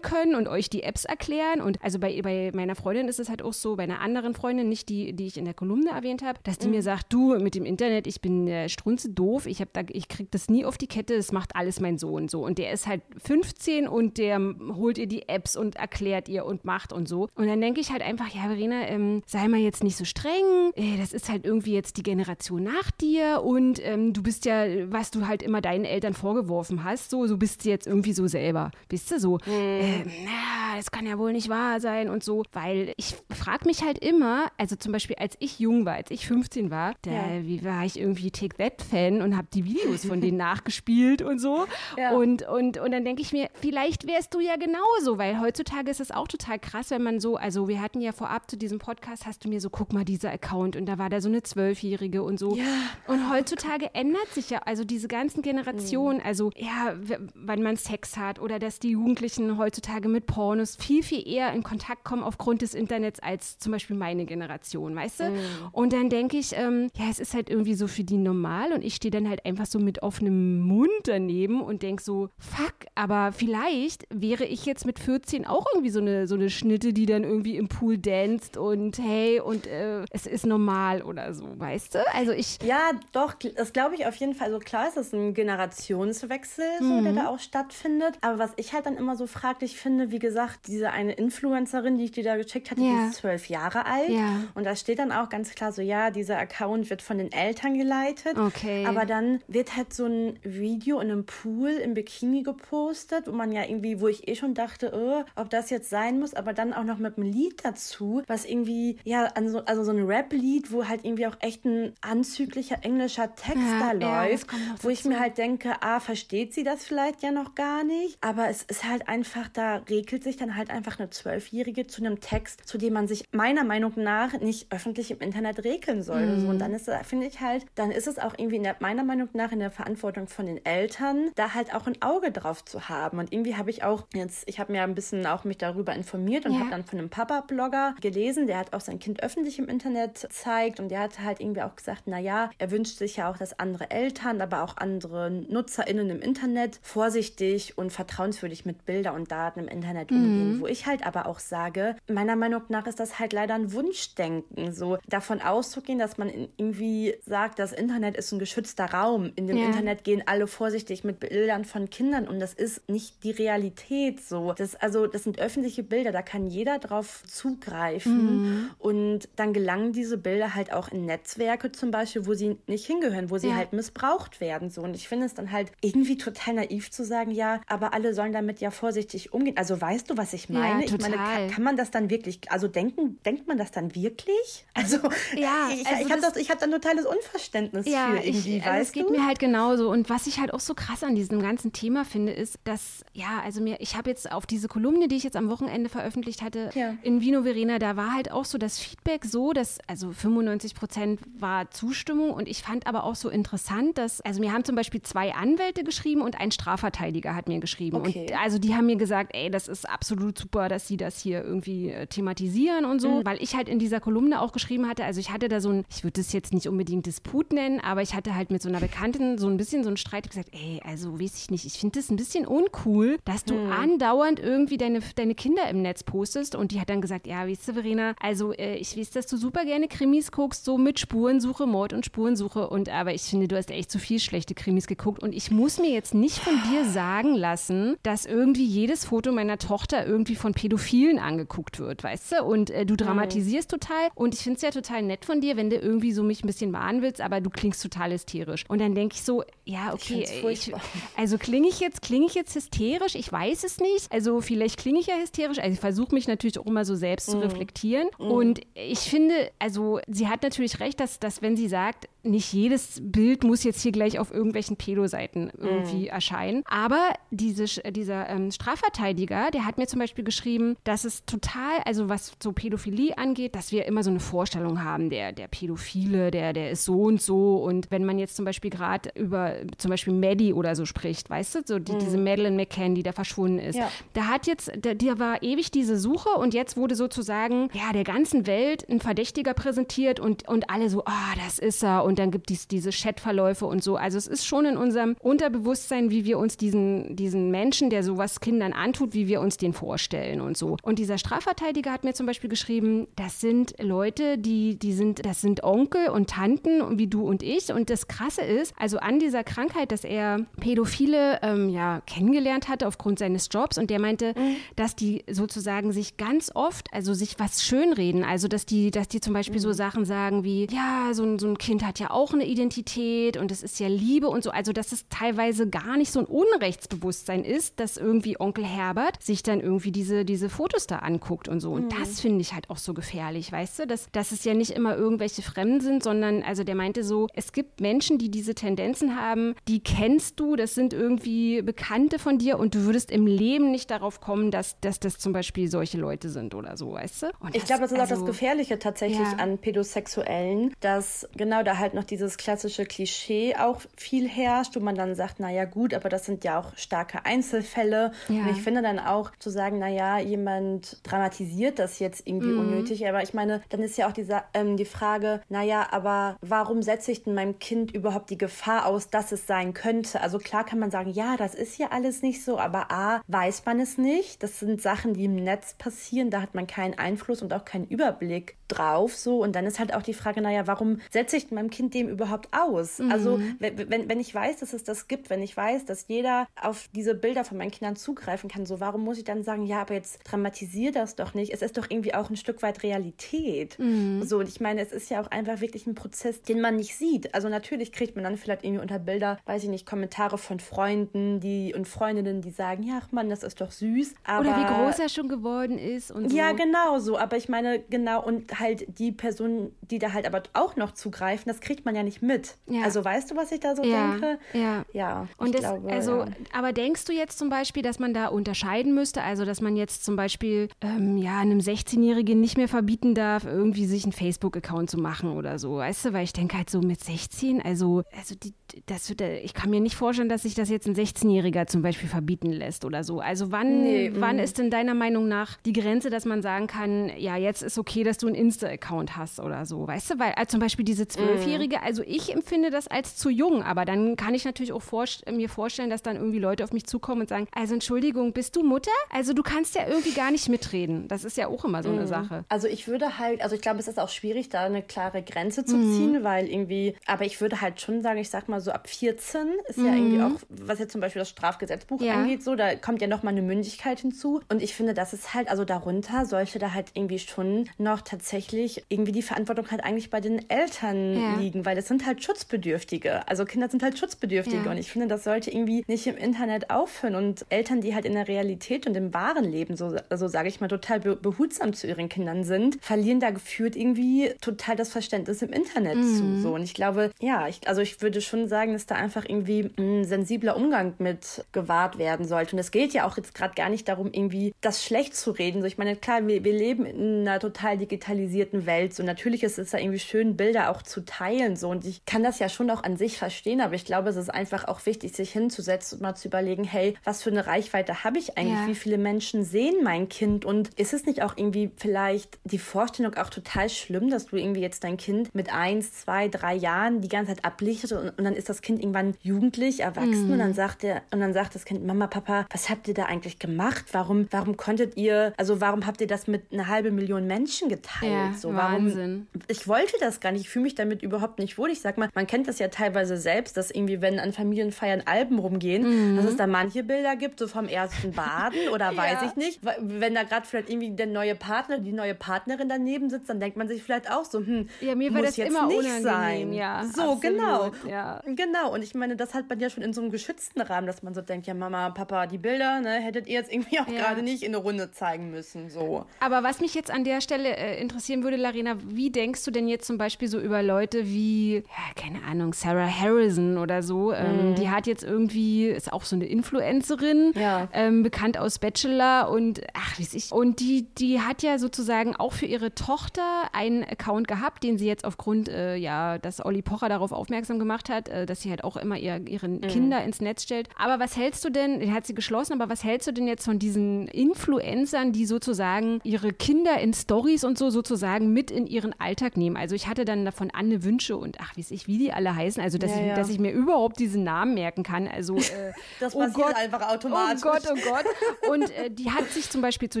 programmieren 0.00 0.20
können 0.20 0.34
und 0.34 0.48
euch 0.48 0.68
die 0.68 0.82
Apps 0.82 1.04
erklären. 1.04 1.60
Und 1.60 1.82
also 1.82 1.98
bei, 1.98 2.20
bei 2.22 2.50
meiner 2.54 2.74
Freundin 2.74 3.08
ist 3.08 3.20
es 3.20 3.28
halt 3.28 3.42
auch 3.42 3.52
so, 3.52 3.76
bei 3.76 3.84
einer 3.84 4.00
anderen 4.00 4.34
Freundin, 4.34 4.68
nicht 4.68 4.88
die, 4.88 5.12
die 5.12 5.26
ich 5.26 5.36
in 5.36 5.44
der 5.44 5.54
Kolumne 5.54 5.90
erwähnt 5.90 6.22
habe, 6.22 6.38
dass 6.42 6.58
die 6.58 6.66
mhm. 6.66 6.74
mir 6.74 6.82
sagt, 6.82 7.12
du, 7.12 7.38
mit 7.38 7.54
dem 7.54 7.64
Internet, 7.64 8.06
ich 8.06 8.20
bin 8.20 8.48
äh, 8.48 8.68
strunze 8.68 9.10
doof, 9.10 9.46
ich, 9.46 9.60
hab 9.60 9.72
da, 9.72 9.82
ich 9.88 10.08
krieg 10.08 10.30
das 10.30 10.48
nie 10.48 10.64
auf 10.64 10.78
die 10.78 10.86
Kette, 10.86 11.16
das 11.16 11.32
macht 11.32 11.54
alles 11.54 11.80
mein 11.80 11.98
Sohn 11.98 12.28
so. 12.28 12.44
Und 12.44 12.58
der 12.58 12.72
ist 12.72 12.86
halt 12.86 13.02
15 13.24 13.88
und 13.88 14.18
der 14.18 14.40
holt 14.74 14.98
ihr 14.98 15.06
die 15.06 15.28
Apps 15.28 15.56
und 15.56 15.76
erklärt 15.76 16.28
ihr 16.28 16.44
und 16.44 16.64
macht 16.64 16.92
und 16.92 17.08
so. 17.08 17.28
Und 17.34 17.46
dann 17.46 17.60
denke 17.60 17.80
ich 17.80 17.90
halt 17.90 18.02
einfach, 18.02 18.28
ja, 18.28 18.42
Verena, 18.42 18.88
ähm, 18.88 19.22
sei 19.26 19.48
mal 19.48 19.60
jetzt 19.60 19.84
nicht 19.84 19.96
so 19.96 20.04
streng, 20.04 20.72
äh, 20.74 20.96
das 20.98 21.12
ist 21.12 21.28
halt 21.28 21.44
irgendwie 21.44 21.72
jetzt 21.72 21.96
die 21.96 22.02
Generation 22.02 22.62
nach 22.62 22.90
dir 23.00 23.42
und 23.44 23.80
ähm, 23.84 24.12
du 24.12 24.22
bist 24.22 24.44
ja, 24.44 24.64
was 24.90 25.10
du 25.10 25.26
halt 25.26 25.42
immer 25.42 25.60
deinen 25.60 25.84
Eltern 25.84 26.14
vorgeworfen 26.14 26.84
hast, 26.84 27.10
so, 27.10 27.26
so 27.26 27.36
bist 27.36 27.64
du 27.64 27.68
jetzt 27.68 27.86
irgendwie 27.86 28.12
so 28.12 28.26
selber. 28.26 28.70
Bist 28.88 29.10
du 29.10 29.20
so, 29.20 29.38
mhm. 29.46 29.52
äh, 29.52 29.89
na, 30.24 30.76
das 30.76 30.90
kann 30.90 31.06
ja 31.06 31.18
wohl 31.18 31.32
nicht 31.32 31.48
wahr 31.48 31.80
sein 31.80 32.08
und 32.08 32.24
so, 32.24 32.42
weil 32.52 32.92
ich 32.96 33.14
frage 33.30 33.66
mich 33.66 33.82
halt 33.82 33.98
immer, 33.98 34.50
also 34.56 34.76
zum 34.76 34.92
Beispiel 34.92 35.16
als 35.16 35.36
ich 35.40 35.58
jung 35.58 35.84
war, 35.84 35.94
als 35.94 36.10
ich 36.10 36.26
15 36.26 36.70
war, 36.70 36.94
da 37.02 37.10
ja. 37.10 37.42
wie 37.42 37.64
war 37.64 37.84
ich 37.84 37.98
irgendwie 37.98 38.30
Take 38.30 38.56
That 38.56 38.82
Fan 38.82 39.22
und 39.22 39.36
habe 39.36 39.48
die 39.52 39.64
Videos 39.64 40.06
von 40.06 40.20
denen 40.20 40.36
nachgespielt 40.38 41.22
und 41.22 41.38
so 41.38 41.66
ja. 41.96 42.12
und, 42.12 42.42
und, 42.48 42.78
und 42.78 42.92
dann 42.92 43.04
denke 43.04 43.22
ich 43.22 43.32
mir, 43.32 43.48
vielleicht 43.54 44.06
wärst 44.06 44.34
du 44.34 44.40
ja 44.40 44.56
genauso, 44.56 45.18
weil 45.18 45.40
heutzutage 45.40 45.90
ist 45.90 46.00
es 46.00 46.10
auch 46.10 46.28
total 46.28 46.58
krass, 46.58 46.90
wenn 46.90 47.02
man 47.02 47.20
so, 47.20 47.36
also 47.36 47.68
wir 47.68 47.82
hatten 47.82 48.00
ja 48.00 48.12
vorab 48.12 48.50
zu 48.50 48.56
diesem 48.56 48.78
Podcast, 48.78 49.26
hast 49.26 49.44
du 49.44 49.48
mir 49.48 49.60
so, 49.60 49.70
guck 49.70 49.92
mal, 49.92 50.04
dieser 50.04 50.30
Account 50.30 50.76
und 50.76 50.86
da 50.86 50.98
war 50.98 51.10
da 51.10 51.20
so 51.20 51.28
eine 51.28 51.42
Zwölfjährige 51.42 52.22
und 52.22 52.38
so. 52.38 52.56
Ja. 52.56 52.64
Und 53.06 53.30
heutzutage 53.30 53.94
ändert 53.94 54.28
sich 54.32 54.50
ja, 54.50 54.60
also 54.64 54.84
diese 54.84 55.08
ganzen 55.08 55.42
Generationen, 55.42 56.18
mhm. 56.18 56.26
also 56.26 56.50
ja, 56.56 56.94
wenn 57.34 57.62
man 57.62 57.76
Sex 57.76 58.16
hat 58.16 58.40
oder 58.40 58.58
dass 58.58 58.78
die 58.78 58.90
Jugendlichen 58.90 59.58
heutzutage 59.58 59.79
mit 60.08 60.26
Pornos 60.26 60.76
viel, 60.76 61.02
viel 61.02 61.26
eher 61.26 61.52
in 61.52 61.62
Kontakt 61.62 62.04
kommen 62.04 62.22
aufgrund 62.22 62.62
des 62.62 62.74
Internets 62.74 63.20
als 63.20 63.58
zum 63.58 63.72
Beispiel 63.72 63.96
meine 63.96 64.24
Generation, 64.24 64.94
weißt 64.94 65.20
du? 65.20 65.30
Mhm. 65.30 65.38
Und 65.72 65.92
dann 65.92 66.08
denke 66.08 66.36
ich, 66.36 66.56
ähm, 66.56 66.88
ja, 66.94 67.06
es 67.10 67.18
ist 67.18 67.34
halt 67.34 67.50
irgendwie 67.50 67.74
so 67.74 67.86
für 67.86 68.04
die 68.04 68.16
normal 68.16 68.72
und 68.72 68.84
ich 68.84 68.94
stehe 68.94 69.10
dann 69.10 69.28
halt 69.28 69.44
einfach 69.44 69.66
so 69.66 69.78
mit 69.78 70.02
offenem 70.02 70.60
Mund 70.60 70.90
daneben 71.04 71.60
und 71.60 71.82
denke 71.82 72.02
so, 72.02 72.28
fuck, 72.38 72.74
aber 72.94 73.32
vielleicht 73.32 74.06
wäre 74.10 74.44
ich 74.44 74.66
jetzt 74.66 74.86
mit 74.86 74.98
14 74.98 75.46
auch 75.46 75.66
irgendwie 75.72 75.90
so 75.90 76.00
eine, 76.00 76.26
so 76.26 76.34
eine 76.34 76.50
Schnitte, 76.50 76.92
die 76.92 77.06
dann 77.06 77.24
irgendwie 77.24 77.56
im 77.56 77.68
Pool 77.68 77.98
danst 77.98 78.56
und 78.56 78.98
hey, 78.98 79.40
und 79.40 79.66
äh, 79.66 80.04
es 80.10 80.26
ist 80.26 80.46
normal 80.46 81.02
oder 81.02 81.34
so, 81.34 81.46
weißt 81.58 81.94
du? 81.94 82.14
Also 82.14 82.32
ich. 82.32 82.58
Ja, 82.62 82.92
doch, 83.12 83.34
das 83.56 83.72
glaube 83.72 83.94
ich 83.94 84.06
auf 84.06 84.16
jeden 84.16 84.34
Fall. 84.34 84.48
Also 84.48 84.58
klar 84.58 84.88
ist 84.88 84.96
es 84.96 85.12
ein 85.12 85.34
Generationswechsel, 85.34 86.64
so, 86.80 86.84
mhm. 86.84 87.04
der 87.04 87.12
da 87.12 87.28
auch 87.28 87.38
stattfindet. 87.38 88.18
Aber 88.20 88.38
was 88.38 88.52
ich 88.56 88.72
halt 88.72 88.86
dann 88.86 88.96
immer 88.96 89.16
so 89.16 89.26
fraglich 89.26 89.69
finde, 89.76 90.10
wie 90.10 90.18
gesagt, 90.18 90.66
diese 90.66 90.90
eine 90.90 91.12
Influencerin, 91.12 91.98
die 91.98 92.04
ich 92.04 92.12
dir 92.12 92.24
da 92.24 92.36
gecheckt 92.36 92.70
hatte, 92.70 92.80
ja. 92.80 93.04
die 93.04 93.08
ist 93.08 93.16
zwölf 93.16 93.48
Jahre 93.48 93.86
alt. 93.86 94.10
Ja. 94.10 94.42
Und 94.54 94.64
da 94.64 94.76
steht 94.76 94.98
dann 94.98 95.12
auch 95.12 95.28
ganz 95.28 95.54
klar 95.54 95.72
so, 95.72 95.82
ja, 95.82 96.10
dieser 96.10 96.38
Account 96.38 96.90
wird 96.90 97.02
von 97.02 97.18
den 97.18 97.32
Eltern 97.32 97.76
geleitet. 97.76 98.38
Okay. 98.38 98.86
Aber 98.86 99.06
dann 99.06 99.40
wird 99.48 99.76
halt 99.76 99.92
so 99.92 100.06
ein 100.06 100.38
Video 100.42 101.00
in 101.00 101.10
einem 101.10 101.26
Pool 101.26 101.70
im 101.70 101.94
Bikini 101.94 102.42
gepostet, 102.42 103.26
wo 103.26 103.32
man 103.32 103.52
ja 103.52 103.62
irgendwie, 103.62 104.00
wo 104.00 104.08
ich 104.08 104.28
eh 104.28 104.34
schon 104.34 104.54
dachte, 104.54 104.92
oh, 104.94 105.24
ob 105.36 105.50
das 105.50 105.70
jetzt 105.70 105.90
sein 105.90 106.18
muss, 106.18 106.34
aber 106.34 106.52
dann 106.52 106.72
auch 106.72 106.84
noch 106.84 106.98
mit 106.98 107.16
einem 107.16 107.30
Lied 107.30 107.64
dazu, 107.64 108.22
was 108.26 108.44
irgendwie, 108.44 108.98
ja, 109.04 109.24
also, 109.34 109.60
also 109.64 109.84
so 109.84 109.92
ein 109.92 110.04
Rap-Lied, 110.04 110.72
wo 110.72 110.88
halt 110.88 111.04
irgendwie 111.04 111.26
auch 111.26 111.36
echt 111.40 111.64
ein 111.64 111.92
anzüglicher 112.00 112.78
englischer 112.82 113.34
Text 113.34 113.58
ja, 113.58 113.92
da 113.94 114.22
läuft, 114.22 114.52
ja, 114.52 114.58
wo 114.82 114.88
ich 114.88 115.04
mir 115.04 115.20
halt 115.20 115.38
denke, 115.38 115.74
ah, 115.80 116.00
versteht 116.00 116.54
sie 116.54 116.64
das 116.64 116.84
vielleicht 116.84 117.22
ja 117.22 117.30
noch 117.30 117.54
gar 117.54 117.84
nicht, 117.84 118.18
aber 118.20 118.48
es 118.48 118.62
ist 118.62 118.84
halt 118.84 119.08
einfach, 119.08 119.48
da 119.48 119.59
regelt 119.88 120.24
sich 120.24 120.36
dann 120.36 120.56
halt 120.56 120.70
einfach 120.70 120.98
eine 120.98 121.10
Zwölfjährige 121.10 121.86
zu 121.86 122.02
einem 122.02 122.20
Text, 122.20 122.66
zu 122.66 122.78
dem 122.78 122.92
man 122.92 123.08
sich 123.08 123.24
meiner 123.32 123.64
Meinung 123.64 123.92
nach 123.96 124.38
nicht 124.40 124.72
öffentlich 124.72 125.10
im 125.10 125.20
Internet 125.20 125.64
regeln 125.64 126.02
sollte. 126.02 126.32
Mhm. 126.32 126.40
So, 126.40 126.48
und 126.48 126.58
dann 126.58 126.74
ist, 126.74 126.90
finde 127.04 127.26
ich 127.26 127.40
halt, 127.40 127.66
dann 127.74 127.90
ist 127.90 128.06
es 128.06 128.18
auch 128.18 128.34
irgendwie 128.36 128.56
in 128.56 128.62
der, 128.62 128.76
meiner 128.80 129.04
Meinung 129.04 129.28
nach 129.32 129.52
in 129.52 129.58
der 129.58 129.70
Verantwortung 129.70 130.28
von 130.28 130.46
den 130.46 130.64
Eltern, 130.64 131.30
da 131.34 131.54
halt 131.54 131.74
auch 131.74 131.86
ein 131.86 132.00
Auge 132.02 132.30
drauf 132.30 132.64
zu 132.64 132.88
haben. 132.88 133.18
Und 133.18 133.32
irgendwie 133.32 133.56
habe 133.56 133.70
ich 133.70 133.84
auch 133.84 134.06
jetzt, 134.14 134.48
ich 134.48 134.60
habe 134.60 134.72
mir 134.72 134.82
ein 134.82 134.94
bisschen 134.94 135.26
auch 135.26 135.44
mich 135.44 135.58
darüber 135.58 135.94
informiert 135.94 136.46
und 136.46 136.54
ja. 136.54 136.60
habe 136.60 136.70
dann 136.70 136.84
von 136.84 136.98
einem 136.98 137.10
Papa-Blogger 137.10 137.94
gelesen, 138.00 138.46
der 138.46 138.58
hat 138.58 138.72
auch 138.72 138.80
sein 138.80 138.98
Kind 138.98 139.22
öffentlich 139.22 139.58
im 139.58 139.68
Internet 139.68 140.18
zeigt 140.30 140.80
und 140.80 140.90
der 140.90 141.00
hat 141.00 141.20
halt 141.20 141.40
irgendwie 141.40 141.62
auch 141.62 141.76
gesagt, 141.76 142.06
naja, 142.06 142.50
er 142.58 142.70
wünscht 142.70 142.98
sich 142.98 143.16
ja 143.16 143.30
auch, 143.30 143.36
dass 143.36 143.58
andere 143.58 143.90
Eltern, 143.90 144.40
aber 144.40 144.62
auch 144.62 144.76
andere 144.76 145.30
NutzerInnen 145.30 146.10
im 146.10 146.20
Internet 146.20 146.78
vorsichtig 146.82 147.76
und 147.76 147.92
vertrauenswürdig 147.92 148.64
mit 148.64 148.84
Bilder 148.84 149.14
und 149.14 149.30
Daten 149.30 149.49
im 149.56 149.68
Internet 149.68 150.10
mhm. 150.10 150.16
umgehen. 150.16 150.60
Wo 150.60 150.66
ich 150.66 150.86
halt 150.86 151.06
aber 151.06 151.26
auch 151.26 151.38
sage, 151.38 151.96
meiner 152.08 152.36
Meinung 152.36 152.62
nach 152.68 152.86
ist 152.86 153.00
das 153.00 153.18
halt 153.18 153.32
leider 153.32 153.54
ein 153.54 153.72
Wunschdenken, 153.72 154.72
so 154.72 154.98
davon 155.08 155.40
auszugehen, 155.40 155.98
dass 155.98 156.18
man 156.18 156.30
irgendwie 156.56 157.14
sagt, 157.26 157.58
das 157.58 157.72
Internet 157.72 158.16
ist 158.16 158.32
ein 158.32 158.38
geschützter 158.38 158.86
Raum. 158.86 159.32
In 159.36 159.46
dem 159.46 159.56
ja. 159.56 159.66
Internet 159.66 160.04
gehen 160.04 160.22
alle 160.26 160.46
vorsichtig 160.46 161.04
mit 161.04 161.20
Bildern 161.20 161.64
von 161.64 161.90
Kindern 161.90 162.28
und 162.28 162.40
das 162.40 162.54
ist 162.54 162.88
nicht 162.88 163.24
die 163.24 163.30
Realität 163.30 164.20
so. 164.20 164.52
Das, 164.56 164.76
also, 164.76 165.06
das 165.06 165.24
sind 165.24 165.38
öffentliche 165.38 165.82
Bilder, 165.82 166.12
da 166.12 166.22
kann 166.22 166.46
jeder 166.46 166.78
drauf 166.78 167.22
zugreifen. 167.26 168.42
Mhm. 168.42 168.70
Und 168.78 169.28
dann 169.36 169.52
gelangen 169.52 169.92
diese 169.92 170.18
Bilder 170.18 170.54
halt 170.54 170.72
auch 170.72 170.88
in 170.88 171.06
Netzwerke 171.06 171.72
zum 171.72 171.90
Beispiel, 171.90 172.26
wo 172.26 172.34
sie 172.34 172.58
nicht 172.66 172.86
hingehören, 172.86 173.30
wo 173.30 173.38
sie 173.38 173.48
ja. 173.48 173.56
halt 173.56 173.72
missbraucht 173.72 174.40
werden. 174.40 174.70
So. 174.70 174.82
Und 174.82 174.94
ich 174.94 175.08
finde 175.08 175.26
es 175.26 175.34
dann 175.34 175.52
halt 175.52 175.72
irgendwie 175.80 176.18
total 176.18 176.54
naiv 176.54 176.90
zu 176.90 177.04
sagen, 177.04 177.30
ja, 177.30 177.60
aber 177.66 177.94
alle 177.94 178.14
sollen 178.14 178.32
damit 178.32 178.60
ja 178.60 178.70
vorsichtig 178.70 179.32
umgehen. 179.32 179.39
Also 179.56 179.80
weißt 179.80 180.10
du, 180.10 180.16
was 180.16 180.32
ich 180.32 180.48
meine? 180.48 180.84
Ja, 180.84 180.94
ich 180.94 180.98
meine, 180.98 181.16
kann, 181.50 181.62
man 181.62 181.76
das 181.76 181.90
dann 181.90 182.10
wirklich, 182.10 182.40
also 182.50 182.68
denken, 182.68 183.18
denkt 183.24 183.46
man 183.48 183.58
das 183.58 183.70
dann 183.70 183.94
wirklich? 183.94 184.66
Also, 184.80 184.96
ja, 185.36 185.68
ich, 185.74 185.86
also 185.86 186.06
ich 186.06 186.10
habe 186.10 186.22
das, 186.22 186.36
ich 186.36 186.48
habe 186.48 186.58
dann 186.58 186.70
totales 186.70 187.04
Unverständnis 187.04 187.86
ja, 187.86 188.12
für 188.12 188.26
irgendwie, 188.26 188.56
ich, 188.56 188.64
also 188.64 188.80
es 188.80 188.92
geht 188.92 189.06
du? 189.06 189.10
mir 189.10 189.26
halt 189.26 189.38
genauso. 189.38 189.90
Und 189.90 190.08
was 190.08 190.26
ich 190.26 190.40
halt 190.40 190.54
auch 190.54 190.60
so 190.60 190.74
krass 190.74 191.04
an 191.04 191.14
diesem 191.14 191.42
ganzen 191.42 191.72
Thema 191.72 192.06
finde, 192.06 192.32
ist, 192.32 192.58
dass, 192.64 193.04
ja, 193.12 193.42
also 193.44 193.60
mir, 193.60 193.76
ich 193.80 193.96
habe 193.96 194.08
jetzt 194.08 194.32
auf 194.32 194.46
diese 194.46 194.68
Kolumne, 194.68 195.08
die 195.08 195.16
ich 195.16 195.24
jetzt 195.24 195.36
am 195.36 195.50
Wochenende 195.50 195.90
veröffentlicht 195.90 196.40
hatte, 196.40 196.70
ja. 196.74 196.94
in 197.02 197.20
Vino 197.20 197.42
Verena, 197.42 197.78
da 197.78 197.96
war 197.96 198.14
halt 198.14 198.32
auch 198.32 198.46
so 198.46 198.56
das 198.56 198.78
Feedback 198.78 199.24
so, 199.26 199.52
dass 199.52 199.78
also 199.86 200.12
95 200.12 200.74
Prozent 200.74 201.20
war 201.38 201.70
Zustimmung 201.70 202.30
und 202.30 202.48
ich 202.48 202.62
fand 202.62 202.86
aber 202.86 203.04
auch 203.04 203.16
so 203.16 203.28
interessant, 203.28 203.98
dass, 203.98 204.20
also 204.22 204.40
mir 204.40 204.52
haben 204.52 204.64
zum 204.64 204.76
Beispiel 204.76 205.02
zwei 205.02 205.34
Anwälte 205.34 205.84
geschrieben 205.84 206.22
und 206.22 206.40
ein 206.40 206.50
Strafverteidiger 206.50 207.34
hat 207.34 207.48
mir 207.48 207.60
geschrieben. 207.60 207.98
Okay. 207.98 208.26
Und 208.30 208.38
also 208.38 208.58
die 208.58 208.74
haben 208.74 208.86
mir 208.86 208.96
gesagt, 208.96 209.19
gesagt, 209.20 209.34
ey, 209.34 209.50
das 209.50 209.68
ist 209.68 209.88
absolut 209.88 210.38
super, 210.38 210.68
dass 210.68 210.88
sie 210.88 210.96
das 210.96 211.20
hier 211.20 211.42
irgendwie 211.44 211.90
äh, 211.90 212.06
thematisieren 212.06 212.84
und 212.84 213.00
so, 213.00 213.20
mhm. 213.20 213.26
weil 213.26 213.42
ich 213.42 213.54
halt 213.54 213.68
in 213.68 213.78
dieser 213.78 214.00
Kolumne 214.00 214.40
auch 214.40 214.52
geschrieben 214.52 214.88
hatte, 214.88 215.04
also 215.04 215.20
ich 215.20 215.30
hatte 215.30 215.48
da 215.48 215.60
so 215.60 215.70
ein, 215.70 215.84
ich 215.90 216.04
würde 216.04 216.20
das 216.20 216.32
jetzt 216.32 216.52
nicht 216.52 216.68
unbedingt 216.68 217.06
Disput 217.06 217.52
nennen, 217.52 217.80
aber 217.80 218.02
ich 218.02 218.14
hatte 218.14 218.34
halt 218.34 218.50
mit 218.50 218.62
so 218.62 218.68
einer 218.68 218.80
Bekannten 218.80 219.38
so 219.38 219.48
ein 219.48 219.56
bisschen 219.56 219.82
so 219.82 219.88
einen 219.88 219.96
Streit 219.96 220.28
gesagt, 220.28 220.50
ey, 220.52 220.80
also 220.84 221.20
weiß 221.20 221.36
ich 221.36 221.50
nicht, 221.50 221.64
ich 221.64 221.74
finde 221.74 221.98
das 221.98 222.10
ein 222.10 222.16
bisschen 222.16 222.46
uncool, 222.46 223.18
dass 223.24 223.44
du 223.44 223.54
mhm. 223.54 223.72
andauernd 223.72 224.40
irgendwie 224.40 224.76
deine, 224.76 225.00
deine 225.16 225.34
Kinder 225.34 225.68
im 225.68 225.82
Netz 225.82 226.02
postest 226.02 226.54
und 226.54 226.72
die 226.72 226.80
hat 226.80 226.90
dann 226.90 227.00
gesagt, 227.00 227.26
ja, 227.26 227.46
weißt 227.46 227.68
du, 227.68 227.72
Verena, 227.74 228.14
also 228.20 228.52
äh, 228.52 228.76
ich 228.76 228.96
weiß, 228.96 229.10
dass 229.10 229.26
du 229.26 229.36
super 229.36 229.64
gerne 229.64 229.88
Krimis 229.88 230.32
guckst, 230.32 230.64
so 230.64 230.78
mit 230.78 230.98
Spurensuche, 230.98 231.66
Mord 231.66 231.92
und 231.92 232.04
Spurensuche 232.04 232.68
und 232.68 232.88
aber 232.88 233.14
ich 233.14 233.22
finde, 233.22 233.48
du 233.48 233.56
hast 233.56 233.70
echt 233.70 233.90
zu 233.90 233.98
viel 233.98 234.18
schlechte 234.18 234.54
Krimis 234.54 234.86
geguckt 234.86 235.22
und 235.22 235.34
ich 235.34 235.50
muss 235.50 235.78
mir 235.78 235.90
jetzt 235.90 236.14
nicht 236.14 236.38
von 236.38 236.54
dir 236.70 236.84
sagen 236.84 237.34
lassen, 237.34 237.96
dass 238.02 238.26
irgendwie 238.26 238.64
jedes 238.64 239.04
Foto 239.10 239.32
meiner 239.32 239.58
Tochter 239.58 240.06
irgendwie 240.06 240.36
von 240.36 240.54
Pädophilen 240.54 241.18
angeguckt 241.18 241.80
wird, 241.80 242.04
weißt 242.04 242.30
du? 242.30 242.44
Und 242.44 242.70
äh, 242.70 242.86
du 242.86 242.94
dramatisierst 242.94 243.72
mhm. 243.72 243.80
total 243.80 244.08
und 244.14 244.34
ich 244.34 244.40
finde 244.40 244.58
es 244.58 244.62
ja 244.62 244.70
total 244.70 245.02
nett 245.02 245.24
von 245.24 245.40
dir, 245.40 245.56
wenn 245.56 245.68
du 245.68 245.74
irgendwie 245.74 246.12
so 246.12 246.22
mich 246.22 246.44
ein 246.44 246.46
bisschen 246.46 246.70
mahnen 246.70 247.02
willst, 247.02 247.20
aber 247.20 247.40
du 247.40 247.50
klingst 247.50 247.82
total 247.82 248.12
hysterisch. 248.12 248.64
Und 248.68 248.80
dann 248.80 248.94
denke 248.94 249.16
ich 249.16 249.22
so, 249.22 249.42
ja, 249.64 249.92
okay, 249.92 250.28
ich 250.48 250.72
also 251.16 251.38
klinge 251.38 251.66
ich 251.66 251.80
jetzt, 251.80 252.02
klinge 252.02 252.26
ich 252.26 252.34
jetzt 252.34 252.54
hysterisch? 252.54 253.16
Ich 253.16 253.32
weiß 253.32 253.64
es 253.64 253.80
nicht. 253.80 254.12
Also 254.12 254.40
vielleicht 254.40 254.78
klinge 254.78 255.00
ich 255.00 255.08
ja 255.08 255.16
hysterisch. 255.16 255.58
Also 255.58 255.72
ich 255.72 255.80
versuche 255.80 256.14
mich 256.14 256.28
natürlich 256.28 256.60
auch 256.60 256.66
immer 256.66 256.84
so 256.84 256.94
selbst 256.94 257.28
mhm. 257.28 257.32
zu 257.32 257.38
reflektieren. 257.40 258.08
Mhm. 258.20 258.30
Und 258.30 258.60
ich 258.74 259.00
finde, 259.00 259.50
also 259.58 259.98
sie 260.06 260.28
hat 260.28 260.44
natürlich 260.44 260.78
recht, 260.78 261.00
dass, 261.00 261.18
dass 261.18 261.42
wenn 261.42 261.56
sie 261.56 261.66
sagt, 261.66 262.08
nicht 262.22 262.52
jedes 262.52 263.00
Bild 263.02 263.44
muss 263.44 263.64
jetzt 263.64 263.82
hier 263.82 263.92
gleich 263.92 264.18
auf 264.18 264.32
irgendwelchen 264.32 264.76
Pedo-Seiten 264.76 265.50
irgendwie 265.56 266.06
mm. 266.06 266.12
erscheinen. 266.12 266.62
Aber 266.66 267.12
diese, 267.30 267.64
dieser 267.90 268.28
ähm, 268.28 268.50
Strafverteidiger, 268.50 269.50
der 269.50 269.64
hat 269.64 269.78
mir 269.78 269.86
zum 269.86 270.00
Beispiel 270.00 270.24
geschrieben, 270.24 270.76
dass 270.84 271.04
es 271.04 271.24
total, 271.24 271.80
also 271.84 272.08
was 272.08 272.32
so 272.42 272.52
Pädophilie 272.52 273.16
angeht, 273.16 273.54
dass 273.54 273.72
wir 273.72 273.86
immer 273.86 274.02
so 274.02 274.10
eine 274.10 274.20
Vorstellung 274.20 274.84
haben, 274.84 275.10
der, 275.10 275.32
der 275.32 275.48
Pädophile, 275.48 276.30
der, 276.30 276.52
der 276.52 276.70
ist 276.70 276.84
so 276.84 277.02
und 277.02 277.22
so. 277.22 277.56
Und 277.56 277.90
wenn 277.90 278.04
man 278.04 278.18
jetzt 278.18 278.36
zum 278.36 278.44
Beispiel 278.44 278.70
gerade 278.70 279.10
über 279.14 279.54
zum 279.78 279.90
Beispiel 279.90 280.12
Maddie 280.12 280.52
oder 280.52 280.76
so 280.76 280.84
spricht, 280.84 281.30
weißt 281.30 281.54
du, 281.54 281.60
so 281.64 281.78
die, 281.78 281.92
mm. 281.92 281.98
diese 282.00 282.18
Madeleine 282.18 282.56
McCann, 282.56 282.94
die 282.94 283.02
da 283.02 283.12
verschwunden 283.12 283.58
ist, 283.58 283.76
ja. 283.76 283.90
da 284.12 284.24
hat 284.24 284.46
jetzt, 284.46 284.70
da, 284.80 284.94
da 284.94 285.18
war 285.18 285.42
ewig 285.42 285.70
diese 285.70 285.98
Suche 285.98 286.30
und 286.30 286.54
jetzt 286.54 286.76
wurde 286.76 286.94
sozusagen, 286.94 287.68
ja, 287.72 287.92
der 287.92 288.04
ganzen 288.04 288.46
Welt 288.46 288.88
ein 288.90 289.00
Verdächtiger 289.00 289.54
präsentiert 289.54 290.20
und, 290.20 290.46
und 290.48 290.68
alle 290.68 290.90
so, 290.90 291.04
ah, 291.06 291.32
oh, 291.32 291.40
das 291.44 291.58
ist 291.58 291.82
er 291.82 292.04
und 292.09 292.09
dann 292.18 292.30
gibt 292.30 292.50
es 292.50 292.68
diese 292.68 292.90
Chatverläufe 292.90 293.66
und 293.66 293.82
so. 293.82 293.96
Also 293.96 294.18
es 294.18 294.26
ist 294.26 294.46
schon 294.46 294.64
in 294.64 294.76
unserem 294.76 295.16
Unterbewusstsein, 295.20 296.10
wie 296.10 296.24
wir 296.24 296.38
uns 296.38 296.56
diesen, 296.56 297.16
diesen 297.16 297.50
Menschen, 297.50 297.90
der 297.90 298.02
sowas 298.02 298.40
Kindern 298.40 298.72
antut, 298.72 299.14
wie 299.14 299.28
wir 299.28 299.40
uns 299.40 299.56
den 299.56 299.72
vorstellen 299.72 300.40
und 300.40 300.56
so. 300.56 300.76
Und 300.82 300.98
dieser 300.98 301.18
Strafverteidiger 301.18 301.92
hat 301.92 302.04
mir 302.04 302.14
zum 302.14 302.26
Beispiel 302.26 302.50
geschrieben, 302.50 303.06
das 303.16 303.40
sind 303.40 303.74
Leute, 303.80 304.38
die, 304.38 304.78
die 304.78 304.92
sind, 304.92 305.24
das 305.24 305.40
sind 305.40 305.62
Onkel 305.62 306.08
und 306.08 306.30
Tanten 306.30 306.98
wie 306.98 307.06
du 307.06 307.22
und 307.22 307.42
ich. 307.42 307.72
Und 307.72 307.90
das 307.90 308.08
Krasse 308.08 308.42
ist, 308.42 308.74
also 308.78 308.98
an 308.98 309.18
dieser 309.18 309.44
Krankheit, 309.44 309.92
dass 309.92 310.04
er 310.04 310.46
Pädophile 310.60 311.40
ähm, 311.42 311.68
ja 311.68 312.00
kennengelernt 312.06 312.68
hatte 312.68 312.86
aufgrund 312.86 313.18
seines 313.18 313.48
Jobs 313.50 313.78
und 313.78 313.90
der 313.90 314.00
meinte, 314.00 314.34
mhm. 314.36 314.56
dass 314.76 314.96
die 314.96 315.24
sozusagen 315.30 315.92
sich 315.92 316.16
ganz 316.16 316.50
oft, 316.54 316.92
also 316.92 317.14
sich 317.14 317.38
was 317.38 317.62
schönreden, 317.62 318.24
also 318.24 318.48
dass 318.48 318.66
die, 318.66 318.90
dass 318.90 319.08
die 319.08 319.20
zum 319.20 319.34
Beispiel 319.34 319.58
mhm. 319.58 319.64
so 319.64 319.72
Sachen 319.72 320.04
sagen 320.04 320.44
wie, 320.44 320.66
ja, 320.70 321.10
so 321.12 321.22
ein, 321.22 321.38
so 321.38 321.48
ein 321.48 321.58
Kind 321.58 321.86
hat 321.86 321.99
ja 322.00 322.10
auch 322.10 322.32
eine 322.32 322.46
Identität 322.46 323.36
und 323.36 323.52
es 323.52 323.62
ist 323.62 323.78
ja 323.78 323.88
Liebe 323.88 324.28
und 324.28 324.42
so. 324.42 324.50
Also, 324.50 324.72
dass 324.72 324.92
es 324.92 325.06
teilweise 325.08 325.68
gar 325.68 325.96
nicht 325.96 326.10
so 326.10 326.20
ein 326.20 326.26
Unrechtsbewusstsein 326.26 327.44
ist, 327.44 327.78
dass 327.78 327.96
irgendwie 327.96 328.40
Onkel 328.40 328.64
Herbert 328.64 329.22
sich 329.22 329.42
dann 329.42 329.60
irgendwie 329.60 329.92
diese, 329.92 330.24
diese 330.24 330.48
Fotos 330.48 330.86
da 330.86 330.96
anguckt 330.96 331.48
und 331.48 331.60
so. 331.60 331.72
Und 331.72 331.84
mhm. 331.84 331.98
das 332.00 332.20
finde 332.20 332.40
ich 332.40 332.54
halt 332.54 332.70
auch 332.70 332.78
so 332.78 332.94
gefährlich, 332.94 333.52
weißt 333.52 333.80
du? 333.80 333.86
Dass, 333.86 334.10
dass 334.12 334.32
es 334.32 334.44
ja 334.44 334.54
nicht 334.54 334.72
immer 334.72 334.96
irgendwelche 334.96 335.42
Fremden 335.42 335.80
sind, 335.80 336.02
sondern, 336.02 336.42
also 336.42 336.64
der 336.64 336.74
meinte 336.74 337.04
so, 337.04 337.28
es 337.34 337.52
gibt 337.52 337.80
Menschen, 337.80 338.18
die 338.18 338.30
diese 338.30 338.54
Tendenzen 338.54 339.16
haben, 339.16 339.54
die 339.68 339.80
kennst 339.80 340.40
du, 340.40 340.56
das 340.56 340.74
sind 340.74 340.92
irgendwie 340.92 341.62
Bekannte 341.62 342.18
von 342.18 342.38
dir 342.38 342.58
und 342.58 342.74
du 342.74 342.84
würdest 342.84 343.10
im 343.10 343.26
Leben 343.26 343.70
nicht 343.70 343.90
darauf 343.90 344.20
kommen, 344.20 344.50
dass, 344.50 344.80
dass 344.80 345.00
das 345.00 345.18
zum 345.18 345.32
Beispiel 345.32 345.68
solche 345.68 345.98
Leute 345.98 346.28
sind 346.28 346.54
oder 346.54 346.76
so, 346.76 346.92
weißt 346.92 347.22
du? 347.22 347.26
Und 347.40 347.56
ich 347.56 347.64
glaube, 347.64 347.82
das 347.82 347.92
ist 347.92 347.98
also, 347.98 348.02
auch 348.02 348.08
das 348.08 348.18
also 348.20 348.24
Gefährliche 348.24 348.78
tatsächlich 348.78 349.18
ja. 349.18 349.38
an 349.38 349.58
Pädosexuellen, 349.58 350.74
dass 350.80 351.28
genau 351.36 351.62
da 351.62 351.78
halt 351.78 351.89
halt 351.90 351.94
noch 351.94 352.04
dieses 352.04 352.36
klassische 352.36 352.84
Klischee 352.84 353.56
auch 353.56 353.80
viel 353.96 354.28
herrscht, 354.28 354.76
wo 354.76 354.80
man 354.80 354.94
dann 354.94 355.14
sagt, 355.14 355.40
naja 355.40 355.64
gut, 355.64 355.92
aber 355.92 356.08
das 356.08 356.24
sind 356.24 356.44
ja 356.44 356.60
auch 356.60 356.76
starke 356.76 357.24
Einzelfälle. 357.24 358.12
Ja. 358.28 358.40
Und 358.40 358.50
ich 358.50 358.62
finde 358.62 358.82
dann 358.82 358.98
auch 358.98 359.32
zu 359.38 359.50
sagen, 359.50 359.78
naja, 359.78 360.18
jemand 360.18 360.98
dramatisiert 361.02 361.78
das 361.78 361.98
jetzt 361.98 362.26
irgendwie 362.26 362.48
mhm. 362.48 362.60
unnötig, 362.60 363.06
aber 363.08 363.22
ich 363.22 363.34
meine, 363.34 363.62
dann 363.70 363.82
ist 363.82 363.98
ja 363.98 364.08
auch 364.08 364.12
diese, 364.12 364.42
ähm, 364.54 364.76
die 364.76 364.84
Frage, 364.84 365.40
naja, 365.48 365.88
aber 365.90 366.36
warum 366.40 366.82
setze 366.82 367.10
ich 367.10 367.24
denn 367.24 367.34
meinem 367.34 367.58
Kind 367.58 367.90
überhaupt 367.92 368.30
die 368.30 368.38
Gefahr 368.38 368.86
aus, 368.86 369.10
dass 369.10 369.32
es 369.32 369.46
sein 369.46 369.74
könnte? 369.74 370.20
Also 370.20 370.38
klar 370.38 370.64
kann 370.64 370.78
man 370.78 370.90
sagen, 370.90 371.10
ja, 371.10 371.36
das 371.36 371.54
ist 371.54 371.78
ja 371.78 371.88
alles 371.90 372.22
nicht 372.22 372.44
so, 372.44 372.58
aber 372.58 372.90
A, 372.90 373.22
weiß 373.26 373.64
man 373.66 373.80
es 373.80 373.98
nicht. 373.98 374.42
Das 374.42 374.60
sind 374.60 374.80
Sachen, 374.80 375.14
die 375.14 375.24
im 375.24 375.36
Netz 375.36 375.74
passieren, 375.74 376.30
da 376.30 376.40
hat 376.40 376.54
man 376.54 376.66
keinen 376.66 376.98
Einfluss 376.98 377.42
und 377.42 377.52
auch 377.52 377.64
keinen 377.64 377.86
Überblick 377.86 378.59
drauf, 378.70 379.16
so. 379.16 379.42
Und 379.42 379.54
dann 379.54 379.66
ist 379.66 379.78
halt 379.78 379.94
auch 379.94 380.02
die 380.02 380.14
Frage, 380.14 380.40
naja, 380.40 380.66
warum 380.66 381.00
setze 381.10 381.36
ich 381.36 381.50
meinem 381.50 381.70
Kind 381.70 381.94
dem 381.94 382.08
überhaupt 382.08 382.48
aus? 382.52 382.98
Mhm. 382.98 383.12
Also, 383.12 383.40
wenn, 383.58 384.08
wenn 384.08 384.20
ich 384.20 384.34
weiß, 384.34 384.58
dass 384.58 384.72
es 384.72 384.84
das 384.84 385.08
gibt, 385.08 385.30
wenn 385.30 385.42
ich 385.42 385.56
weiß, 385.56 385.84
dass 385.84 386.06
jeder 386.08 386.46
auf 386.60 386.88
diese 386.94 387.14
Bilder 387.14 387.44
von 387.44 387.58
meinen 387.58 387.70
Kindern 387.70 387.96
zugreifen 387.96 388.50
kann, 388.50 388.66
so, 388.66 388.80
warum 388.80 389.02
muss 389.04 389.18
ich 389.18 389.24
dann 389.24 389.42
sagen, 389.42 389.66
ja, 389.66 389.80
aber 389.80 389.94
jetzt 389.94 390.20
dramatisiere 390.24 390.92
das 390.92 391.16
doch 391.16 391.34
nicht? 391.34 391.52
Es 391.52 391.62
ist 391.62 391.76
doch 391.76 391.86
irgendwie 391.88 392.14
auch 392.14 392.30
ein 392.30 392.36
Stück 392.36 392.62
weit 392.62 392.82
Realität. 392.82 393.78
Mhm. 393.78 394.22
So, 394.24 394.38
und 394.38 394.48
ich 394.48 394.60
meine, 394.60 394.80
es 394.80 394.92
ist 394.92 395.10
ja 395.10 395.20
auch 395.20 395.30
einfach 395.30 395.60
wirklich 395.60 395.86
ein 395.86 395.94
Prozess, 395.94 396.42
den 396.42 396.60
man 396.60 396.76
nicht 396.76 396.96
sieht. 396.96 397.34
Also, 397.34 397.48
natürlich 397.48 397.92
kriegt 397.92 398.14
man 398.14 398.24
dann 398.24 398.36
vielleicht 398.36 398.64
irgendwie 398.64 398.82
unter 398.82 398.98
Bilder, 398.98 399.38
weiß 399.46 399.64
ich 399.64 399.68
nicht, 399.68 399.86
Kommentare 399.86 400.38
von 400.38 400.60
Freunden, 400.60 401.40
die 401.40 401.74
und 401.74 401.88
Freundinnen, 401.88 402.40
die 402.42 402.50
sagen, 402.50 402.82
ja, 402.82 403.00
ach 403.02 403.12
Mann, 403.12 403.28
das 403.28 403.42
ist 403.42 403.60
doch 403.60 403.70
süß. 403.70 404.14
Aber, 404.24 404.40
Oder 404.40 404.56
wie 404.58 404.64
groß 404.64 404.98
er 404.98 405.08
schon 405.08 405.28
geworden 405.28 405.78
ist 405.78 406.10
und 406.10 406.30
so. 406.30 406.36
Ja, 406.36 406.52
genau 406.52 406.98
so. 406.98 407.18
Aber 407.18 407.36
ich 407.36 407.48
meine, 407.48 407.80
genau, 407.90 408.24
und 408.24 408.59
halt 408.60 408.98
die 408.98 409.12
Personen, 409.12 409.74
die 409.82 409.98
da 409.98 410.12
halt 410.12 410.26
aber 410.26 410.42
auch 410.52 410.76
noch 410.76 410.92
zugreifen, 410.92 411.44
das 411.46 411.60
kriegt 411.60 411.84
man 411.84 411.94
ja 411.94 412.02
nicht 412.02 412.22
mit. 412.22 412.56
Ja. 412.66 412.82
Also 412.82 413.04
weißt 413.04 413.30
du, 413.30 413.36
was 413.36 413.50
ich 413.52 413.60
da 413.60 413.74
so 413.74 413.82
ja. 413.82 414.12
denke? 414.12 414.38
Ja. 414.52 414.84
Ja. 414.92 415.28
Und 415.36 415.54
das, 415.54 415.62
glaube, 415.62 415.90
also, 415.90 416.24
aber 416.52 416.72
denkst 416.72 417.04
du 417.04 417.12
jetzt 417.12 417.38
zum 417.38 417.48
Beispiel, 417.48 417.82
dass 417.82 417.98
man 417.98 418.14
da 418.14 418.28
unterscheiden 418.28 418.94
müsste? 418.94 419.22
Also, 419.22 419.44
dass 419.44 419.60
man 419.60 419.76
jetzt 419.76 420.04
zum 420.04 420.16
Beispiel 420.16 420.68
ähm, 420.80 421.16
ja 421.16 421.38
einem 421.38 421.58
16-Jährigen 421.58 422.40
nicht 422.40 422.56
mehr 422.56 422.68
verbieten 422.68 423.14
darf, 423.14 423.44
irgendwie 423.44 423.86
sich 423.86 424.04
einen 424.04 424.12
Facebook-Account 424.12 424.90
zu 424.90 424.98
machen 424.98 425.36
oder 425.36 425.58
so, 425.58 425.76
weißt 425.76 426.06
du? 426.06 426.12
Weil 426.12 426.24
ich 426.24 426.32
denke 426.32 426.56
halt 426.56 426.70
so 426.70 426.80
mit 426.80 427.02
16, 427.02 427.62
also, 427.62 428.02
also 428.16 428.34
die, 428.34 428.54
das 428.86 429.08
wird, 429.08 429.20
ich 429.20 429.54
kann 429.54 429.70
mir 429.70 429.80
nicht 429.80 429.96
vorstellen, 429.96 430.28
dass 430.28 430.42
sich 430.42 430.54
das 430.54 430.68
jetzt 430.68 430.86
ein 430.86 430.94
16-Jähriger 430.94 431.66
zum 431.66 431.82
Beispiel 431.82 432.08
verbieten 432.08 432.50
lässt 432.50 432.84
oder 432.84 433.04
so. 433.04 433.20
Also 433.20 433.52
wann, 433.52 433.82
nee, 433.82 434.12
wann 434.14 434.36
mm. 434.36 434.40
ist 434.40 434.58
denn 434.58 434.70
deiner 434.70 434.94
Meinung 434.94 435.28
nach 435.28 435.56
die 435.64 435.72
Grenze, 435.72 436.10
dass 436.10 436.24
man 436.24 436.42
sagen 436.42 436.66
kann, 436.66 437.10
ja, 437.16 437.36
jetzt 437.36 437.62
ist 437.62 437.78
okay, 437.78 438.04
dass 438.04 438.18
du 438.18 438.26
einen 438.26 438.36
Insta-Account 438.50 439.16
hast 439.16 439.38
oder 439.38 439.64
so, 439.64 439.86
weißt 439.86 440.10
du? 440.10 440.18
Weil 440.18 440.32
also 440.32 440.50
zum 440.50 440.60
Beispiel 440.60 440.84
diese 440.84 441.06
Zwölfjährige, 441.06 441.76
mm. 441.76 441.84
also 441.84 442.02
ich 442.04 442.32
empfinde 442.34 442.70
das 442.70 442.88
als 442.88 443.16
zu 443.16 443.30
jung, 443.30 443.62
aber 443.62 443.84
dann 443.84 444.16
kann 444.16 444.34
ich 444.34 444.44
natürlich 444.44 444.72
auch 444.72 444.82
vorst 444.82 445.30
mir 445.30 445.48
vorstellen, 445.48 445.88
dass 445.88 446.02
dann 446.02 446.16
irgendwie 446.16 446.40
Leute 446.40 446.64
auf 446.64 446.72
mich 446.72 446.86
zukommen 446.86 447.22
und 447.22 447.28
sagen, 447.28 447.46
also 447.52 447.74
Entschuldigung, 447.74 448.32
bist 448.32 448.56
du 448.56 448.64
Mutter? 448.64 448.90
Also 449.10 449.32
du 449.32 449.42
kannst 449.42 449.76
ja 449.76 449.86
irgendwie 449.86 450.12
gar 450.12 450.32
nicht 450.32 450.48
mitreden. 450.48 451.06
Das 451.06 451.24
ist 451.24 451.36
ja 451.36 451.46
auch 451.46 451.64
immer 451.64 451.82
so 451.82 451.90
eine 451.90 452.02
mm. 452.02 452.08
Sache. 452.08 452.44
Also 452.48 452.66
ich 452.66 452.88
würde 452.88 453.18
halt, 453.18 453.40
also 453.42 453.54
ich 453.54 453.62
glaube, 453.62 453.78
es 453.78 453.86
ist 453.86 454.00
auch 454.00 454.08
schwierig, 454.08 454.48
da 454.48 454.64
eine 454.64 454.82
klare 454.82 455.22
Grenze 455.22 455.64
zu 455.64 455.76
ziehen, 455.80 456.24
weil 456.24 456.48
irgendwie, 456.48 456.96
aber 457.06 457.24
ich 457.24 457.40
würde 457.40 457.60
halt 457.60 457.80
schon 457.80 458.02
sagen, 458.02 458.18
ich 458.18 458.30
sag 458.30 458.48
mal 458.48 458.60
so 458.60 458.72
ab 458.72 458.88
14 458.88 459.48
ist 459.68 459.78
ja 459.78 459.94
irgendwie 459.94 460.22
auch, 460.22 460.40
was 460.48 460.80
jetzt 460.80 460.92
zum 460.92 461.00
Beispiel 461.00 461.20
das 461.20 461.28
Strafgesetzbuch 461.28 462.00
ja. 462.00 462.14
angeht, 462.14 462.42
so, 462.42 462.56
da 462.56 462.74
kommt 462.74 463.00
ja 463.00 463.06
nochmal 463.06 463.32
eine 463.32 463.42
Mündigkeit 463.42 464.00
hinzu. 464.00 464.40
Und 464.48 464.60
ich 464.60 464.74
finde, 464.74 464.94
das 464.94 465.12
ist 465.12 465.34
halt, 465.34 465.48
also 465.48 465.64
darunter 465.64 466.26
sollte 466.26 466.58
da 466.58 466.74
halt 466.74 466.90
irgendwie 466.94 467.18
schon 467.18 467.68
noch 467.78 468.00
tatsächlich 468.00 468.39
irgendwie 468.88 469.12
die 469.12 469.22
Verantwortung 469.22 469.70
halt 469.70 469.84
eigentlich 469.84 470.10
bei 470.10 470.20
den 470.20 470.48
Eltern 470.50 471.20
ja. 471.20 471.36
liegen, 471.36 471.64
weil 471.64 471.76
das 471.76 471.88
sind 471.88 472.06
halt 472.06 472.22
Schutzbedürftige. 472.22 473.26
Also 473.28 473.44
Kinder 473.44 473.68
sind 473.68 473.82
halt 473.82 473.98
Schutzbedürftige 473.98 474.64
ja. 474.64 474.70
und 474.70 474.78
ich 474.78 474.90
finde, 474.90 475.08
das 475.08 475.24
sollte 475.24 475.50
irgendwie 475.50 475.84
nicht 475.86 476.06
im 476.06 476.16
Internet 476.16 476.70
aufhören 476.70 477.14
und 477.14 477.44
Eltern, 477.50 477.80
die 477.80 477.94
halt 477.94 478.04
in 478.04 478.14
der 478.14 478.28
Realität 478.28 478.86
und 478.86 478.96
im 478.96 479.12
wahren 479.12 479.44
Leben, 479.44 479.76
so 479.76 479.96
also 480.08 480.28
sage 480.28 480.48
ich 480.48 480.60
mal, 480.60 480.68
total 480.68 481.00
behutsam 481.00 481.72
zu 481.72 481.86
ihren 481.86 482.08
Kindern 482.08 482.44
sind, 482.44 482.78
verlieren 482.80 483.20
da 483.20 483.30
geführt 483.30 483.76
irgendwie 483.76 484.32
total 484.40 484.76
das 484.76 484.90
Verständnis 484.90 485.42
im 485.42 485.52
Internet 485.52 485.96
mhm. 485.96 486.16
zu. 486.16 486.40
So. 486.40 486.54
Und 486.54 486.62
ich 486.62 486.74
glaube, 486.74 487.10
ja, 487.20 487.48
ich, 487.48 487.66
also 487.66 487.80
ich 487.80 488.00
würde 488.02 488.20
schon 488.20 488.48
sagen, 488.48 488.72
dass 488.72 488.86
da 488.86 488.94
einfach 488.94 489.24
irgendwie 489.28 489.70
ein 489.78 490.04
sensibler 490.04 490.56
Umgang 490.56 490.94
mit 490.98 491.44
gewahrt 491.52 491.98
werden 491.98 492.26
sollte. 492.26 492.56
Und 492.56 492.60
es 492.60 492.70
geht 492.70 492.92
ja 492.92 493.06
auch 493.06 493.16
jetzt 493.16 493.34
gerade 493.34 493.54
gar 493.54 493.68
nicht 493.68 493.88
darum, 493.88 494.10
irgendwie 494.12 494.52
das 494.60 494.84
schlecht 494.84 495.16
zu 495.16 495.30
reden. 495.30 495.60
So, 495.60 495.66
ich 495.66 495.78
meine, 495.78 495.96
klar, 495.96 496.26
wir, 496.26 496.44
wir 496.44 496.52
leben 496.52 496.86
in 496.86 497.26
einer 497.26 497.40
total 497.40 497.78
digitalisierten 497.78 498.29
idealisierten 498.30 498.66
Welt. 498.66 498.94
So 498.94 499.02
natürlich 499.02 499.42
ist 499.42 499.58
es 499.58 499.70
da 499.70 499.78
irgendwie 499.78 499.98
schön, 499.98 500.36
Bilder 500.36 500.70
auch 500.70 500.82
zu 500.82 501.04
teilen. 501.04 501.56
So 501.56 501.68
und 501.68 501.84
ich 501.84 502.04
kann 502.04 502.22
das 502.22 502.38
ja 502.38 502.48
schon 502.48 502.70
auch 502.70 502.82
an 502.82 502.96
sich 502.96 503.18
verstehen, 503.18 503.60
aber 503.60 503.74
ich 503.74 503.84
glaube, 503.84 504.08
es 504.08 504.16
ist 504.16 504.30
einfach 504.30 504.66
auch 504.66 504.86
wichtig, 504.86 505.14
sich 505.14 505.32
hinzusetzen 505.32 505.98
und 505.98 506.02
mal 506.02 506.14
zu 506.14 506.28
überlegen, 506.28 506.64
hey, 506.64 506.94
was 507.04 507.22
für 507.22 507.30
eine 507.30 507.46
Reichweite 507.46 508.04
habe 508.04 508.18
ich 508.18 508.38
eigentlich? 508.38 508.60
Ja. 508.60 508.66
Wie 508.66 508.74
viele 508.74 508.98
Menschen 508.98 509.44
sehen 509.44 509.82
mein 509.82 510.08
Kind? 510.08 510.44
Und 510.44 510.70
ist 510.78 510.92
es 510.92 511.06
nicht 511.06 511.22
auch 511.22 511.36
irgendwie 511.36 511.70
vielleicht 511.76 512.38
die 512.44 512.58
Vorstellung 512.58 513.14
auch 513.16 513.30
total 513.30 513.68
schlimm, 513.68 514.10
dass 514.10 514.26
du 514.26 514.36
irgendwie 514.36 514.60
jetzt 514.60 514.84
dein 514.84 514.96
Kind 514.96 515.34
mit 515.34 515.52
eins, 515.52 515.92
zwei, 515.92 516.28
drei 516.28 516.54
Jahren 516.54 517.00
die 517.00 517.08
ganze 517.08 517.34
Zeit 517.34 517.44
ablichtest 517.44 517.92
und, 517.92 518.10
und 518.18 518.24
dann 518.24 518.34
ist 518.34 518.48
das 518.48 518.62
Kind 518.62 518.80
irgendwann 518.80 519.14
jugendlich, 519.20 519.80
erwachsen 519.80 520.26
mhm. 520.26 520.32
und 520.32 520.38
dann 520.38 520.54
sagt 520.54 520.82
der 520.82 521.02
und 521.10 521.20
dann 521.20 521.32
sagt 521.32 521.54
das 521.54 521.64
Kind, 521.64 521.84
Mama, 521.84 522.06
Papa, 522.06 522.46
was 522.50 522.68
habt 522.68 522.88
ihr 522.88 522.94
da 522.94 523.04
eigentlich 523.04 523.38
gemacht? 523.38 523.86
Warum, 523.92 524.26
warum 524.30 524.56
konntet 524.56 524.96
ihr, 524.96 525.32
also 525.36 525.60
warum 525.60 525.86
habt 525.86 526.00
ihr 526.00 526.06
das 526.06 526.26
mit 526.26 526.52
einer 526.52 526.68
halben 526.68 526.94
Million 526.94 527.26
Menschen 527.26 527.68
geteilt? 527.68 528.12
Ja, 528.12 528.19
so, 528.36 528.54
warum? 528.54 528.86
Wahnsinn. 528.86 529.26
Ich 529.48 529.66
wollte 529.68 529.94
das 530.00 530.20
gar 530.20 530.32
nicht. 530.32 530.42
Ich 530.42 530.48
fühle 530.48 530.64
mich 530.64 530.74
damit 530.74 531.02
überhaupt 531.02 531.38
nicht 531.38 531.58
wohl. 531.58 531.70
Ich 531.70 531.80
sag 531.80 531.98
mal, 531.98 532.08
man 532.14 532.26
kennt 532.26 532.48
das 532.48 532.58
ja 532.58 532.68
teilweise 532.68 533.16
selbst, 533.16 533.56
dass 533.56 533.70
irgendwie, 533.70 534.00
wenn 534.00 534.18
an 534.18 534.32
Familienfeiern 534.32 535.02
Alben 535.06 535.38
rumgehen, 535.38 536.12
mhm. 536.12 536.16
dass 536.16 536.26
es 536.26 536.36
da 536.36 536.46
manche 536.46 536.82
Bilder 536.82 537.16
gibt, 537.16 537.38
so 537.38 537.48
vom 537.48 537.66
ersten 537.66 538.12
Baden 538.12 538.68
oder 538.72 538.86
weiß 538.96 539.22
ja. 539.22 539.28
ich 539.28 539.36
nicht. 539.36 539.60
Wenn 539.80 540.14
da 540.14 540.22
gerade 540.22 540.46
vielleicht 540.46 540.70
irgendwie 540.70 540.90
der 540.90 541.06
neue 541.06 541.34
Partner, 541.34 541.78
die 541.78 541.92
neue 541.92 542.14
Partnerin 542.14 542.68
daneben 542.68 543.10
sitzt, 543.10 543.28
dann 543.28 543.40
denkt 543.40 543.56
man 543.56 543.68
sich 543.68 543.82
vielleicht 543.82 544.10
auch 544.10 544.24
so, 544.24 544.38
hm, 544.38 544.68
ja, 544.80 544.94
mir 544.94 545.10
muss 545.10 545.22
das 545.22 545.36
jetzt 545.36 545.50
immer 545.50 545.66
nicht 545.66 546.02
sein. 546.02 546.52
Ja, 546.52 546.84
so, 546.84 547.12
absolut, 547.12 547.20
genau. 547.20 547.70
Ja. 547.88 548.22
Genau. 548.26 548.72
Und 548.72 548.82
ich 548.82 548.94
meine, 548.94 549.16
das 549.16 549.34
hat 549.34 549.48
man 549.48 549.60
ja 549.60 549.70
schon 549.70 549.82
in 549.82 549.92
so 549.92 550.00
einem 550.00 550.10
geschützten 550.10 550.60
Rahmen, 550.60 550.86
dass 550.86 551.02
man 551.02 551.14
so 551.14 551.22
denkt, 551.22 551.46
ja, 551.46 551.54
Mama, 551.54 551.90
Papa, 551.90 552.26
die 552.26 552.38
Bilder, 552.38 552.80
ne, 552.80 553.00
hättet 553.00 553.26
ihr 553.26 553.34
jetzt 553.34 553.52
irgendwie 553.52 553.80
auch 553.80 553.88
ja. 553.88 554.02
gerade 554.02 554.22
nicht 554.22 554.42
in 554.42 554.54
eine 554.54 554.62
Runde 554.62 554.90
zeigen 554.90 555.30
müssen. 555.30 555.70
So. 555.70 556.06
Aber 556.20 556.42
was 556.42 556.60
mich 556.60 556.74
jetzt 556.74 556.90
an 556.90 557.04
der 557.04 557.20
Stelle 557.20 557.56
äh, 557.56 557.80
interessieren 558.00 558.24
würde, 558.24 558.38
Larina, 558.38 558.76
wie 558.82 559.10
denkst 559.10 559.44
du 559.44 559.50
denn 559.50 559.68
jetzt 559.68 559.86
zum 559.86 559.98
Beispiel 559.98 560.26
so 560.26 560.40
über 560.40 560.62
Leute 560.62 561.04
wie, 561.04 561.56
ja, 561.56 562.02
keine 562.02 562.22
Ahnung, 562.24 562.54
Sarah 562.54 562.88
Harrison 562.88 563.58
oder 563.58 563.82
so? 563.82 564.14
Ähm, 564.14 564.52
mhm. 564.52 564.54
Die 564.54 564.70
hat 564.70 564.86
jetzt 564.86 565.04
irgendwie, 565.04 565.66
ist 565.66 565.92
auch 565.92 566.04
so 566.04 566.16
eine 566.16 566.24
Influencerin, 566.24 567.32
ja. 567.34 567.68
ähm, 567.74 568.02
bekannt 568.02 568.38
aus 568.38 568.58
Bachelor 568.58 569.28
und 569.30 569.60
ach, 569.74 569.98
wie 569.98 570.08
ich. 570.16 570.32
Und 570.32 570.60
die, 570.60 570.86
die 570.96 571.20
hat 571.20 571.42
ja 571.42 571.58
sozusagen 571.58 572.16
auch 572.16 572.32
für 572.32 572.46
ihre 572.46 572.74
Tochter 572.74 573.22
einen 573.52 573.84
Account 573.84 574.28
gehabt, 574.28 574.64
den 574.64 574.78
sie 574.78 574.86
jetzt 574.86 575.04
aufgrund, 575.04 575.50
äh, 575.50 575.76
ja, 575.76 576.16
dass 576.16 576.42
Olli 576.42 576.62
Pocher 576.62 576.88
darauf 576.88 577.12
aufmerksam 577.12 577.58
gemacht 577.58 577.90
hat, 577.90 578.08
äh, 578.08 578.24
dass 578.24 578.40
sie 578.40 578.48
halt 578.48 578.64
auch 578.64 578.78
immer 578.78 578.96
ihr, 578.96 579.20
ihre 579.28 579.46
mhm. 579.46 579.60
Kinder 579.60 580.02
ins 580.02 580.22
Netz 580.22 580.44
stellt. 580.44 580.70
Aber 580.78 581.00
was 581.00 581.18
hältst 581.18 581.44
du 581.44 581.50
denn, 581.50 581.80
den 581.80 581.92
hat 581.92 582.06
sie 582.06 582.14
geschlossen, 582.14 582.54
aber 582.54 582.72
was 582.72 582.82
hältst 582.82 583.08
du 583.08 583.12
denn 583.12 583.28
jetzt 583.28 583.44
von 583.44 583.58
diesen 583.58 584.08
Influencern, 584.08 585.12
die 585.12 585.26
sozusagen 585.26 586.00
ihre 586.02 586.32
Kinder 586.32 586.80
in 586.80 586.94
Stories 586.94 587.44
und 587.44 587.58
so 587.58 587.68
sozusagen 587.68 587.89
mit 588.32 588.50
in 588.50 588.66
ihren 588.66 588.98
Alltag 588.98 589.36
nehmen? 589.36 589.56
Also 589.56 589.74
ich 589.74 589.88
hatte 589.88 590.04
dann 590.04 590.24
davon 590.24 590.50
Anne 590.50 590.84
Wünsche 590.84 591.16
und 591.16 591.38
ach, 591.40 591.56
wie 591.56 591.64
ich, 591.68 591.86
wie 591.86 591.98
die 591.98 592.12
alle 592.12 592.34
heißen, 592.34 592.62
also 592.62 592.78
dass, 592.78 592.90
ja, 592.90 593.00
ich, 593.00 593.06
ja. 593.06 593.14
dass 593.14 593.28
ich 593.28 593.38
mir 593.38 593.52
überhaupt 593.52 593.98
diesen 593.98 594.24
Namen 594.24 594.54
merken 594.54 594.82
kann. 594.82 595.08
Also 595.08 595.36
äh, 595.38 595.72
das 595.98 596.14
oh 596.14 596.20
passiert 596.20 596.48
Gott, 596.48 596.56
einfach 596.56 596.88
automatisch. 596.88 597.42
Oh 597.44 597.50
Gott, 597.50 597.62
oh 597.70 597.90
Gott. 597.90 598.50
Und 598.50 598.70
äh, 598.70 598.90
die 598.90 599.10
hat 599.10 599.30
sich 599.30 599.50
zum 599.50 599.62
Beispiel 599.62 599.88
zu 599.88 600.00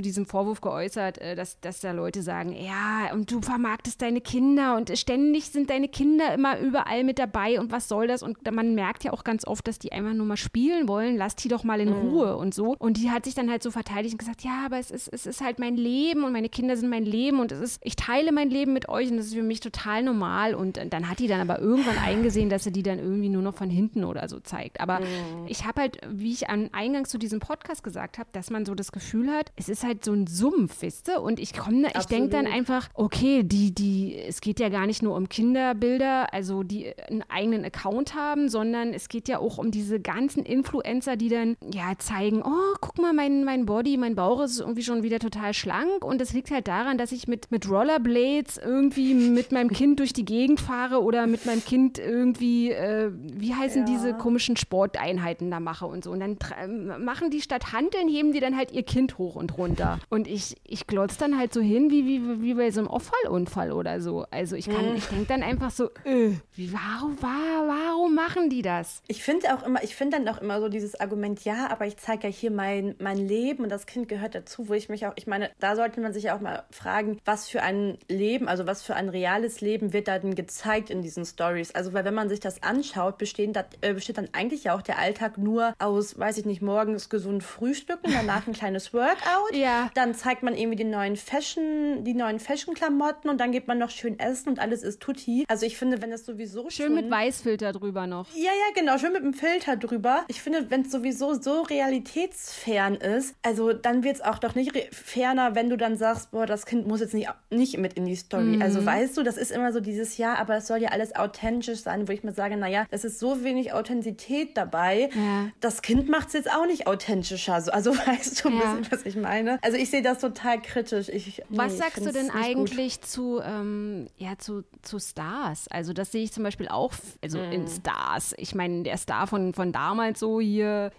diesem 0.00 0.26
Vorwurf 0.26 0.60
geäußert, 0.60 1.18
äh, 1.18 1.34
dass, 1.34 1.60
dass 1.60 1.80
da 1.80 1.92
Leute 1.92 2.22
sagen, 2.22 2.52
ja, 2.52 3.12
und 3.12 3.30
du 3.30 3.40
vermarktest 3.40 4.02
deine 4.02 4.20
Kinder 4.20 4.76
und 4.76 4.96
ständig 4.98 5.50
sind 5.50 5.70
deine 5.70 5.88
Kinder 5.88 6.34
immer 6.34 6.58
überall 6.58 7.04
mit 7.04 7.18
dabei 7.18 7.60
und 7.60 7.72
was 7.72 7.88
soll 7.88 8.06
das? 8.06 8.22
Und 8.22 8.38
man 8.50 8.74
merkt 8.74 9.04
ja 9.04 9.12
auch 9.12 9.24
ganz 9.24 9.46
oft, 9.46 9.66
dass 9.66 9.78
die 9.78 9.92
einfach 9.92 10.14
nur 10.14 10.26
mal 10.26 10.36
spielen 10.36 10.88
wollen, 10.88 11.16
lass 11.16 11.36
die 11.36 11.48
doch 11.48 11.64
mal 11.64 11.80
in 11.80 11.90
mhm. 11.90 12.08
Ruhe 12.08 12.36
und 12.36 12.54
so. 12.54 12.74
Und 12.78 12.96
die 12.96 13.10
hat 13.10 13.24
sich 13.24 13.34
dann 13.34 13.50
halt 13.50 13.62
so 13.62 13.70
verteidigt 13.70 14.14
und 14.14 14.18
gesagt, 14.18 14.42
ja, 14.42 14.64
aber 14.64 14.78
es 14.78 14.90
ist, 14.90 15.08
es 15.08 15.26
ist 15.26 15.40
halt 15.40 15.58
mein 15.58 15.76
Leben 15.76 16.24
und 16.24 16.32
meine 16.32 16.48
Kinder 16.48 16.76
sind 16.76 16.90
mein 16.90 17.04
Leben 17.04 17.40
und 17.40 17.52
es 17.52 17.60
ist, 17.60 17.79
ich 17.82 17.96
teile 17.96 18.30
mein 18.30 18.50
Leben 18.50 18.72
mit 18.72 18.88
euch 18.88 19.10
und 19.10 19.16
das 19.16 19.26
ist 19.26 19.34
für 19.34 19.42
mich 19.42 19.60
total 19.60 20.02
normal. 20.02 20.54
Und 20.54 20.78
dann 20.90 21.08
hat 21.08 21.18
die 21.18 21.28
dann 21.28 21.40
aber 21.40 21.60
irgendwann 21.60 21.96
eingesehen, 21.98 22.50
dass 22.50 22.64
sie 22.64 22.72
die 22.72 22.82
dann 22.82 22.98
irgendwie 22.98 23.30
nur 23.30 23.42
noch 23.42 23.54
von 23.54 23.70
hinten 23.70 24.04
oder 24.04 24.28
so 24.28 24.38
zeigt. 24.38 24.80
Aber 24.80 25.00
mhm. 25.00 25.46
ich 25.46 25.64
habe 25.64 25.80
halt, 25.80 25.98
wie 26.10 26.32
ich 26.32 26.50
am 26.50 26.68
Eingang 26.72 27.06
zu 27.06 27.16
diesem 27.16 27.40
Podcast 27.40 27.82
gesagt 27.82 28.18
habe, 28.18 28.28
dass 28.32 28.50
man 28.50 28.66
so 28.66 28.74
das 28.74 28.92
Gefühl 28.92 29.30
hat, 29.30 29.52
es 29.56 29.68
ist 29.68 29.82
halt 29.82 30.04
so 30.04 30.12
ein 30.12 30.26
Sumpf, 30.26 30.82
wisst 30.82 31.08
ihr? 31.08 31.22
Und 31.22 31.40
ich 31.40 31.54
komme, 31.54 31.88
ich 31.98 32.06
denke 32.06 32.28
dann 32.28 32.46
einfach, 32.46 32.88
okay, 32.94 33.42
die, 33.44 33.74
die, 33.74 34.18
es 34.18 34.42
geht 34.42 34.60
ja 34.60 34.68
gar 34.68 34.86
nicht 34.86 35.02
nur 35.02 35.16
um 35.16 35.28
Kinderbilder, 35.28 36.34
also 36.34 36.62
die 36.62 36.92
einen 37.08 37.24
eigenen 37.30 37.64
Account 37.64 38.14
haben, 38.14 38.50
sondern 38.50 38.92
es 38.92 39.08
geht 39.08 39.26
ja 39.26 39.38
auch 39.38 39.56
um 39.56 39.70
diese 39.70 40.00
ganzen 40.00 40.44
Influencer, 40.44 41.16
die 41.16 41.30
dann 41.30 41.56
ja 41.72 41.94
zeigen, 41.98 42.42
oh, 42.42 42.74
guck 42.82 42.98
mal, 42.98 43.14
mein, 43.14 43.44
mein 43.44 43.64
Body, 43.64 43.96
mein 43.96 44.16
Bauch 44.16 44.42
ist 44.42 44.60
irgendwie 44.60 44.82
schon 44.82 45.02
wieder 45.02 45.18
total 45.18 45.54
schlank. 45.54 46.04
Und 46.04 46.20
das 46.20 46.34
liegt 46.34 46.50
halt 46.50 46.68
daran, 46.68 46.98
dass 46.98 47.12
ich 47.12 47.26
mit, 47.26 47.50
mit 47.50 47.69
Rollerblades 47.70 48.58
irgendwie 48.58 49.14
mit 49.14 49.52
meinem 49.52 49.70
Kind 49.70 50.00
durch 50.00 50.12
die 50.12 50.24
Gegend 50.24 50.60
fahre 50.60 51.02
oder 51.02 51.26
mit 51.26 51.46
meinem 51.46 51.64
Kind 51.64 51.98
irgendwie, 51.98 52.70
äh, 52.70 53.10
wie 53.12 53.54
heißen 53.54 53.86
ja. 53.86 53.92
diese 53.92 54.14
komischen 54.14 54.56
Sporteinheiten 54.56 55.50
da 55.50 55.60
mache 55.60 55.86
und 55.86 56.04
so. 56.04 56.10
Und 56.10 56.20
dann 56.20 57.04
machen 57.04 57.30
die 57.30 57.40
statt 57.40 57.72
Handeln, 57.72 58.08
heben 58.08 58.32
die 58.32 58.40
dann 58.40 58.56
halt 58.56 58.72
ihr 58.72 58.82
Kind 58.82 59.18
hoch 59.18 59.36
und 59.36 59.56
runter. 59.56 59.98
Und 60.08 60.26
ich, 60.26 60.56
ich 60.64 60.86
glotz 60.86 61.16
dann 61.16 61.38
halt 61.38 61.52
so 61.52 61.60
hin, 61.60 61.90
wie, 61.90 62.04
wie, 62.06 62.42
wie 62.42 62.54
bei 62.54 62.70
so 62.70 62.80
einem 62.80 62.88
Auffallunfall 62.88 63.72
oder 63.72 64.00
so. 64.00 64.26
Also 64.30 64.56
ich 64.56 64.68
kann, 64.68 64.90
mhm. 64.90 64.96
ich 64.96 65.06
denke 65.06 65.26
dann 65.26 65.42
einfach 65.42 65.70
so, 65.70 65.86
äh, 66.04 66.32
wie, 66.54 66.72
warum, 66.72 67.16
warum 67.20 68.14
machen 68.14 68.50
die 68.50 68.62
das? 68.62 69.02
Ich 69.08 69.22
finde 69.22 69.54
auch 69.54 69.64
immer, 69.64 69.82
ich 69.82 69.94
finde 69.94 70.18
dann 70.18 70.28
auch 70.28 70.40
immer 70.40 70.60
so 70.60 70.68
dieses 70.68 70.98
Argument, 70.98 71.44
ja, 71.44 71.70
aber 71.70 71.86
ich 71.86 71.96
zeige 71.96 72.28
ja 72.28 72.32
hier 72.32 72.50
mein, 72.50 72.94
mein 72.98 73.18
Leben 73.18 73.62
und 73.62 73.70
das 73.70 73.86
Kind 73.86 74.08
gehört 74.08 74.34
dazu, 74.34 74.68
wo 74.68 74.74
ich 74.74 74.88
mich 74.88 75.06
auch, 75.06 75.12
ich 75.16 75.26
meine, 75.26 75.50
da 75.58 75.76
sollte 75.76 76.00
man 76.00 76.12
sich 76.12 76.24
ja 76.24 76.36
auch 76.36 76.40
mal 76.40 76.64
fragen, 76.70 77.18
was 77.24 77.48
für 77.48 77.59
ein 77.62 77.98
Leben, 78.08 78.48
also 78.48 78.66
was 78.66 78.82
für 78.82 78.94
ein 78.94 79.08
reales 79.08 79.60
Leben 79.60 79.92
wird 79.92 80.08
da 80.08 80.18
denn 80.18 80.34
gezeigt 80.34 80.90
in 80.90 81.02
diesen 81.02 81.24
Stories? 81.24 81.74
Also, 81.74 81.92
weil 81.92 82.04
wenn 82.04 82.14
man 82.14 82.28
sich 82.28 82.40
das 82.40 82.62
anschaut, 82.62 83.18
bestehen, 83.18 83.52
dat, 83.52 83.78
äh, 83.80 83.94
besteht 83.94 84.18
dann 84.18 84.28
eigentlich 84.32 84.64
ja 84.64 84.74
auch 84.74 84.82
der 84.82 84.98
Alltag 84.98 85.38
nur 85.38 85.74
aus, 85.78 86.18
weiß 86.18 86.38
ich 86.38 86.44
nicht, 86.44 86.62
morgens 86.62 87.08
gesund 87.08 87.42
frühstücken, 87.42 88.12
danach 88.12 88.46
ein 88.46 88.52
kleines 88.52 88.92
Workout, 88.92 89.54
ja. 89.54 89.90
dann 89.94 90.14
zeigt 90.14 90.42
man 90.42 90.56
irgendwie 90.56 90.76
die 90.76 90.84
neuen 90.84 91.16
Fashion, 91.16 92.04
die 92.04 92.14
neuen 92.14 92.40
Fashion-Klamotten 92.40 93.28
und 93.28 93.38
dann 93.38 93.52
geht 93.52 93.68
man 93.68 93.78
noch 93.78 93.90
schön 93.90 94.18
essen 94.18 94.50
und 94.50 94.58
alles 94.58 94.82
ist 94.82 95.00
tutti. 95.00 95.44
Also 95.48 95.66
ich 95.66 95.76
finde, 95.76 96.02
wenn 96.02 96.10
das 96.10 96.24
sowieso 96.24 96.70
schön 96.70 96.94
mit 96.94 97.10
Weißfilter 97.10 97.72
drüber 97.72 98.06
noch. 98.06 98.26
Ja, 98.34 98.44
ja, 98.44 98.74
genau, 98.74 98.98
schön 98.98 99.12
mit 99.12 99.22
dem 99.22 99.34
Filter 99.34 99.76
drüber. 99.76 100.24
Ich 100.28 100.42
finde, 100.42 100.70
wenn 100.70 100.82
es 100.82 100.90
sowieso 100.90 101.34
so 101.34 101.62
realitätsfern 101.62 102.96
ist, 102.96 103.34
also 103.42 103.72
dann 103.72 104.04
wird 104.04 104.16
es 104.16 104.20
auch 104.22 104.38
doch 104.38 104.54
nicht 104.54 104.76
ferner, 104.94 105.54
wenn 105.54 105.70
du 105.70 105.76
dann 105.76 105.96
sagst, 105.96 106.30
boah, 106.30 106.46
das 106.46 106.66
Kind 106.66 106.86
muss 106.86 107.00
jetzt 107.00 107.14
nicht, 107.14 107.28
nicht 107.50 107.78
mit 107.78 107.94
in 107.94 108.06
die 108.06 108.16
Story. 108.16 108.56
Mhm. 108.56 108.62
Also 108.62 108.84
weißt 108.84 109.16
du, 109.16 109.22
das 109.22 109.36
ist 109.36 109.50
immer 109.50 109.72
so 109.72 109.80
dieses 109.80 110.16
Jahr, 110.18 110.38
aber 110.38 110.56
es 110.56 110.66
soll 110.66 110.78
ja 110.78 110.90
alles 110.90 111.14
authentisch 111.16 111.80
sein, 111.80 112.08
wo 112.08 112.12
ich 112.12 112.22
mir 112.22 112.32
sage, 112.32 112.56
naja, 112.56 112.86
es 112.90 113.04
ist 113.04 113.18
so 113.18 113.42
wenig 113.42 113.72
Authentizität 113.72 114.56
dabei. 114.56 115.10
Ja. 115.14 115.48
Das 115.60 115.82
Kind 115.82 116.08
macht 116.08 116.28
es 116.28 116.34
jetzt 116.34 116.50
auch 116.50 116.66
nicht 116.66 116.86
authentischer. 116.86 117.54
Also, 117.54 117.72
also 117.72 117.96
weißt 118.06 118.44
du 118.44 118.48
ein 118.48 118.54
ja. 118.54 118.74
bisschen, 118.74 118.92
was 118.92 119.06
ich 119.06 119.16
meine? 119.16 119.58
Also 119.62 119.76
ich 119.76 119.90
sehe 119.90 120.02
das 120.02 120.18
total 120.18 120.60
kritisch. 120.60 121.08
Ich, 121.08 121.42
was 121.48 121.72
nee, 121.72 121.78
sagst 121.78 122.06
du 122.06 122.12
denn 122.12 122.30
eigentlich 122.30 123.00
zu, 123.02 123.40
ähm, 123.40 124.06
ja, 124.16 124.38
zu, 124.38 124.64
zu 124.82 124.98
Stars? 124.98 125.68
Also 125.68 125.92
das 125.92 126.12
sehe 126.12 126.22
ich 126.22 126.32
zum 126.32 126.44
Beispiel 126.44 126.68
auch, 126.68 126.92
also 127.22 127.38
mhm. 127.38 127.52
in 127.52 127.68
Stars. 127.68 128.34
Ich 128.36 128.54
meine, 128.54 128.82
der 128.82 128.96
Star 128.96 129.26
von, 129.26 129.54
von 129.54 129.72
damals 129.72 130.20
so 130.20 130.40
hier, 130.40 130.92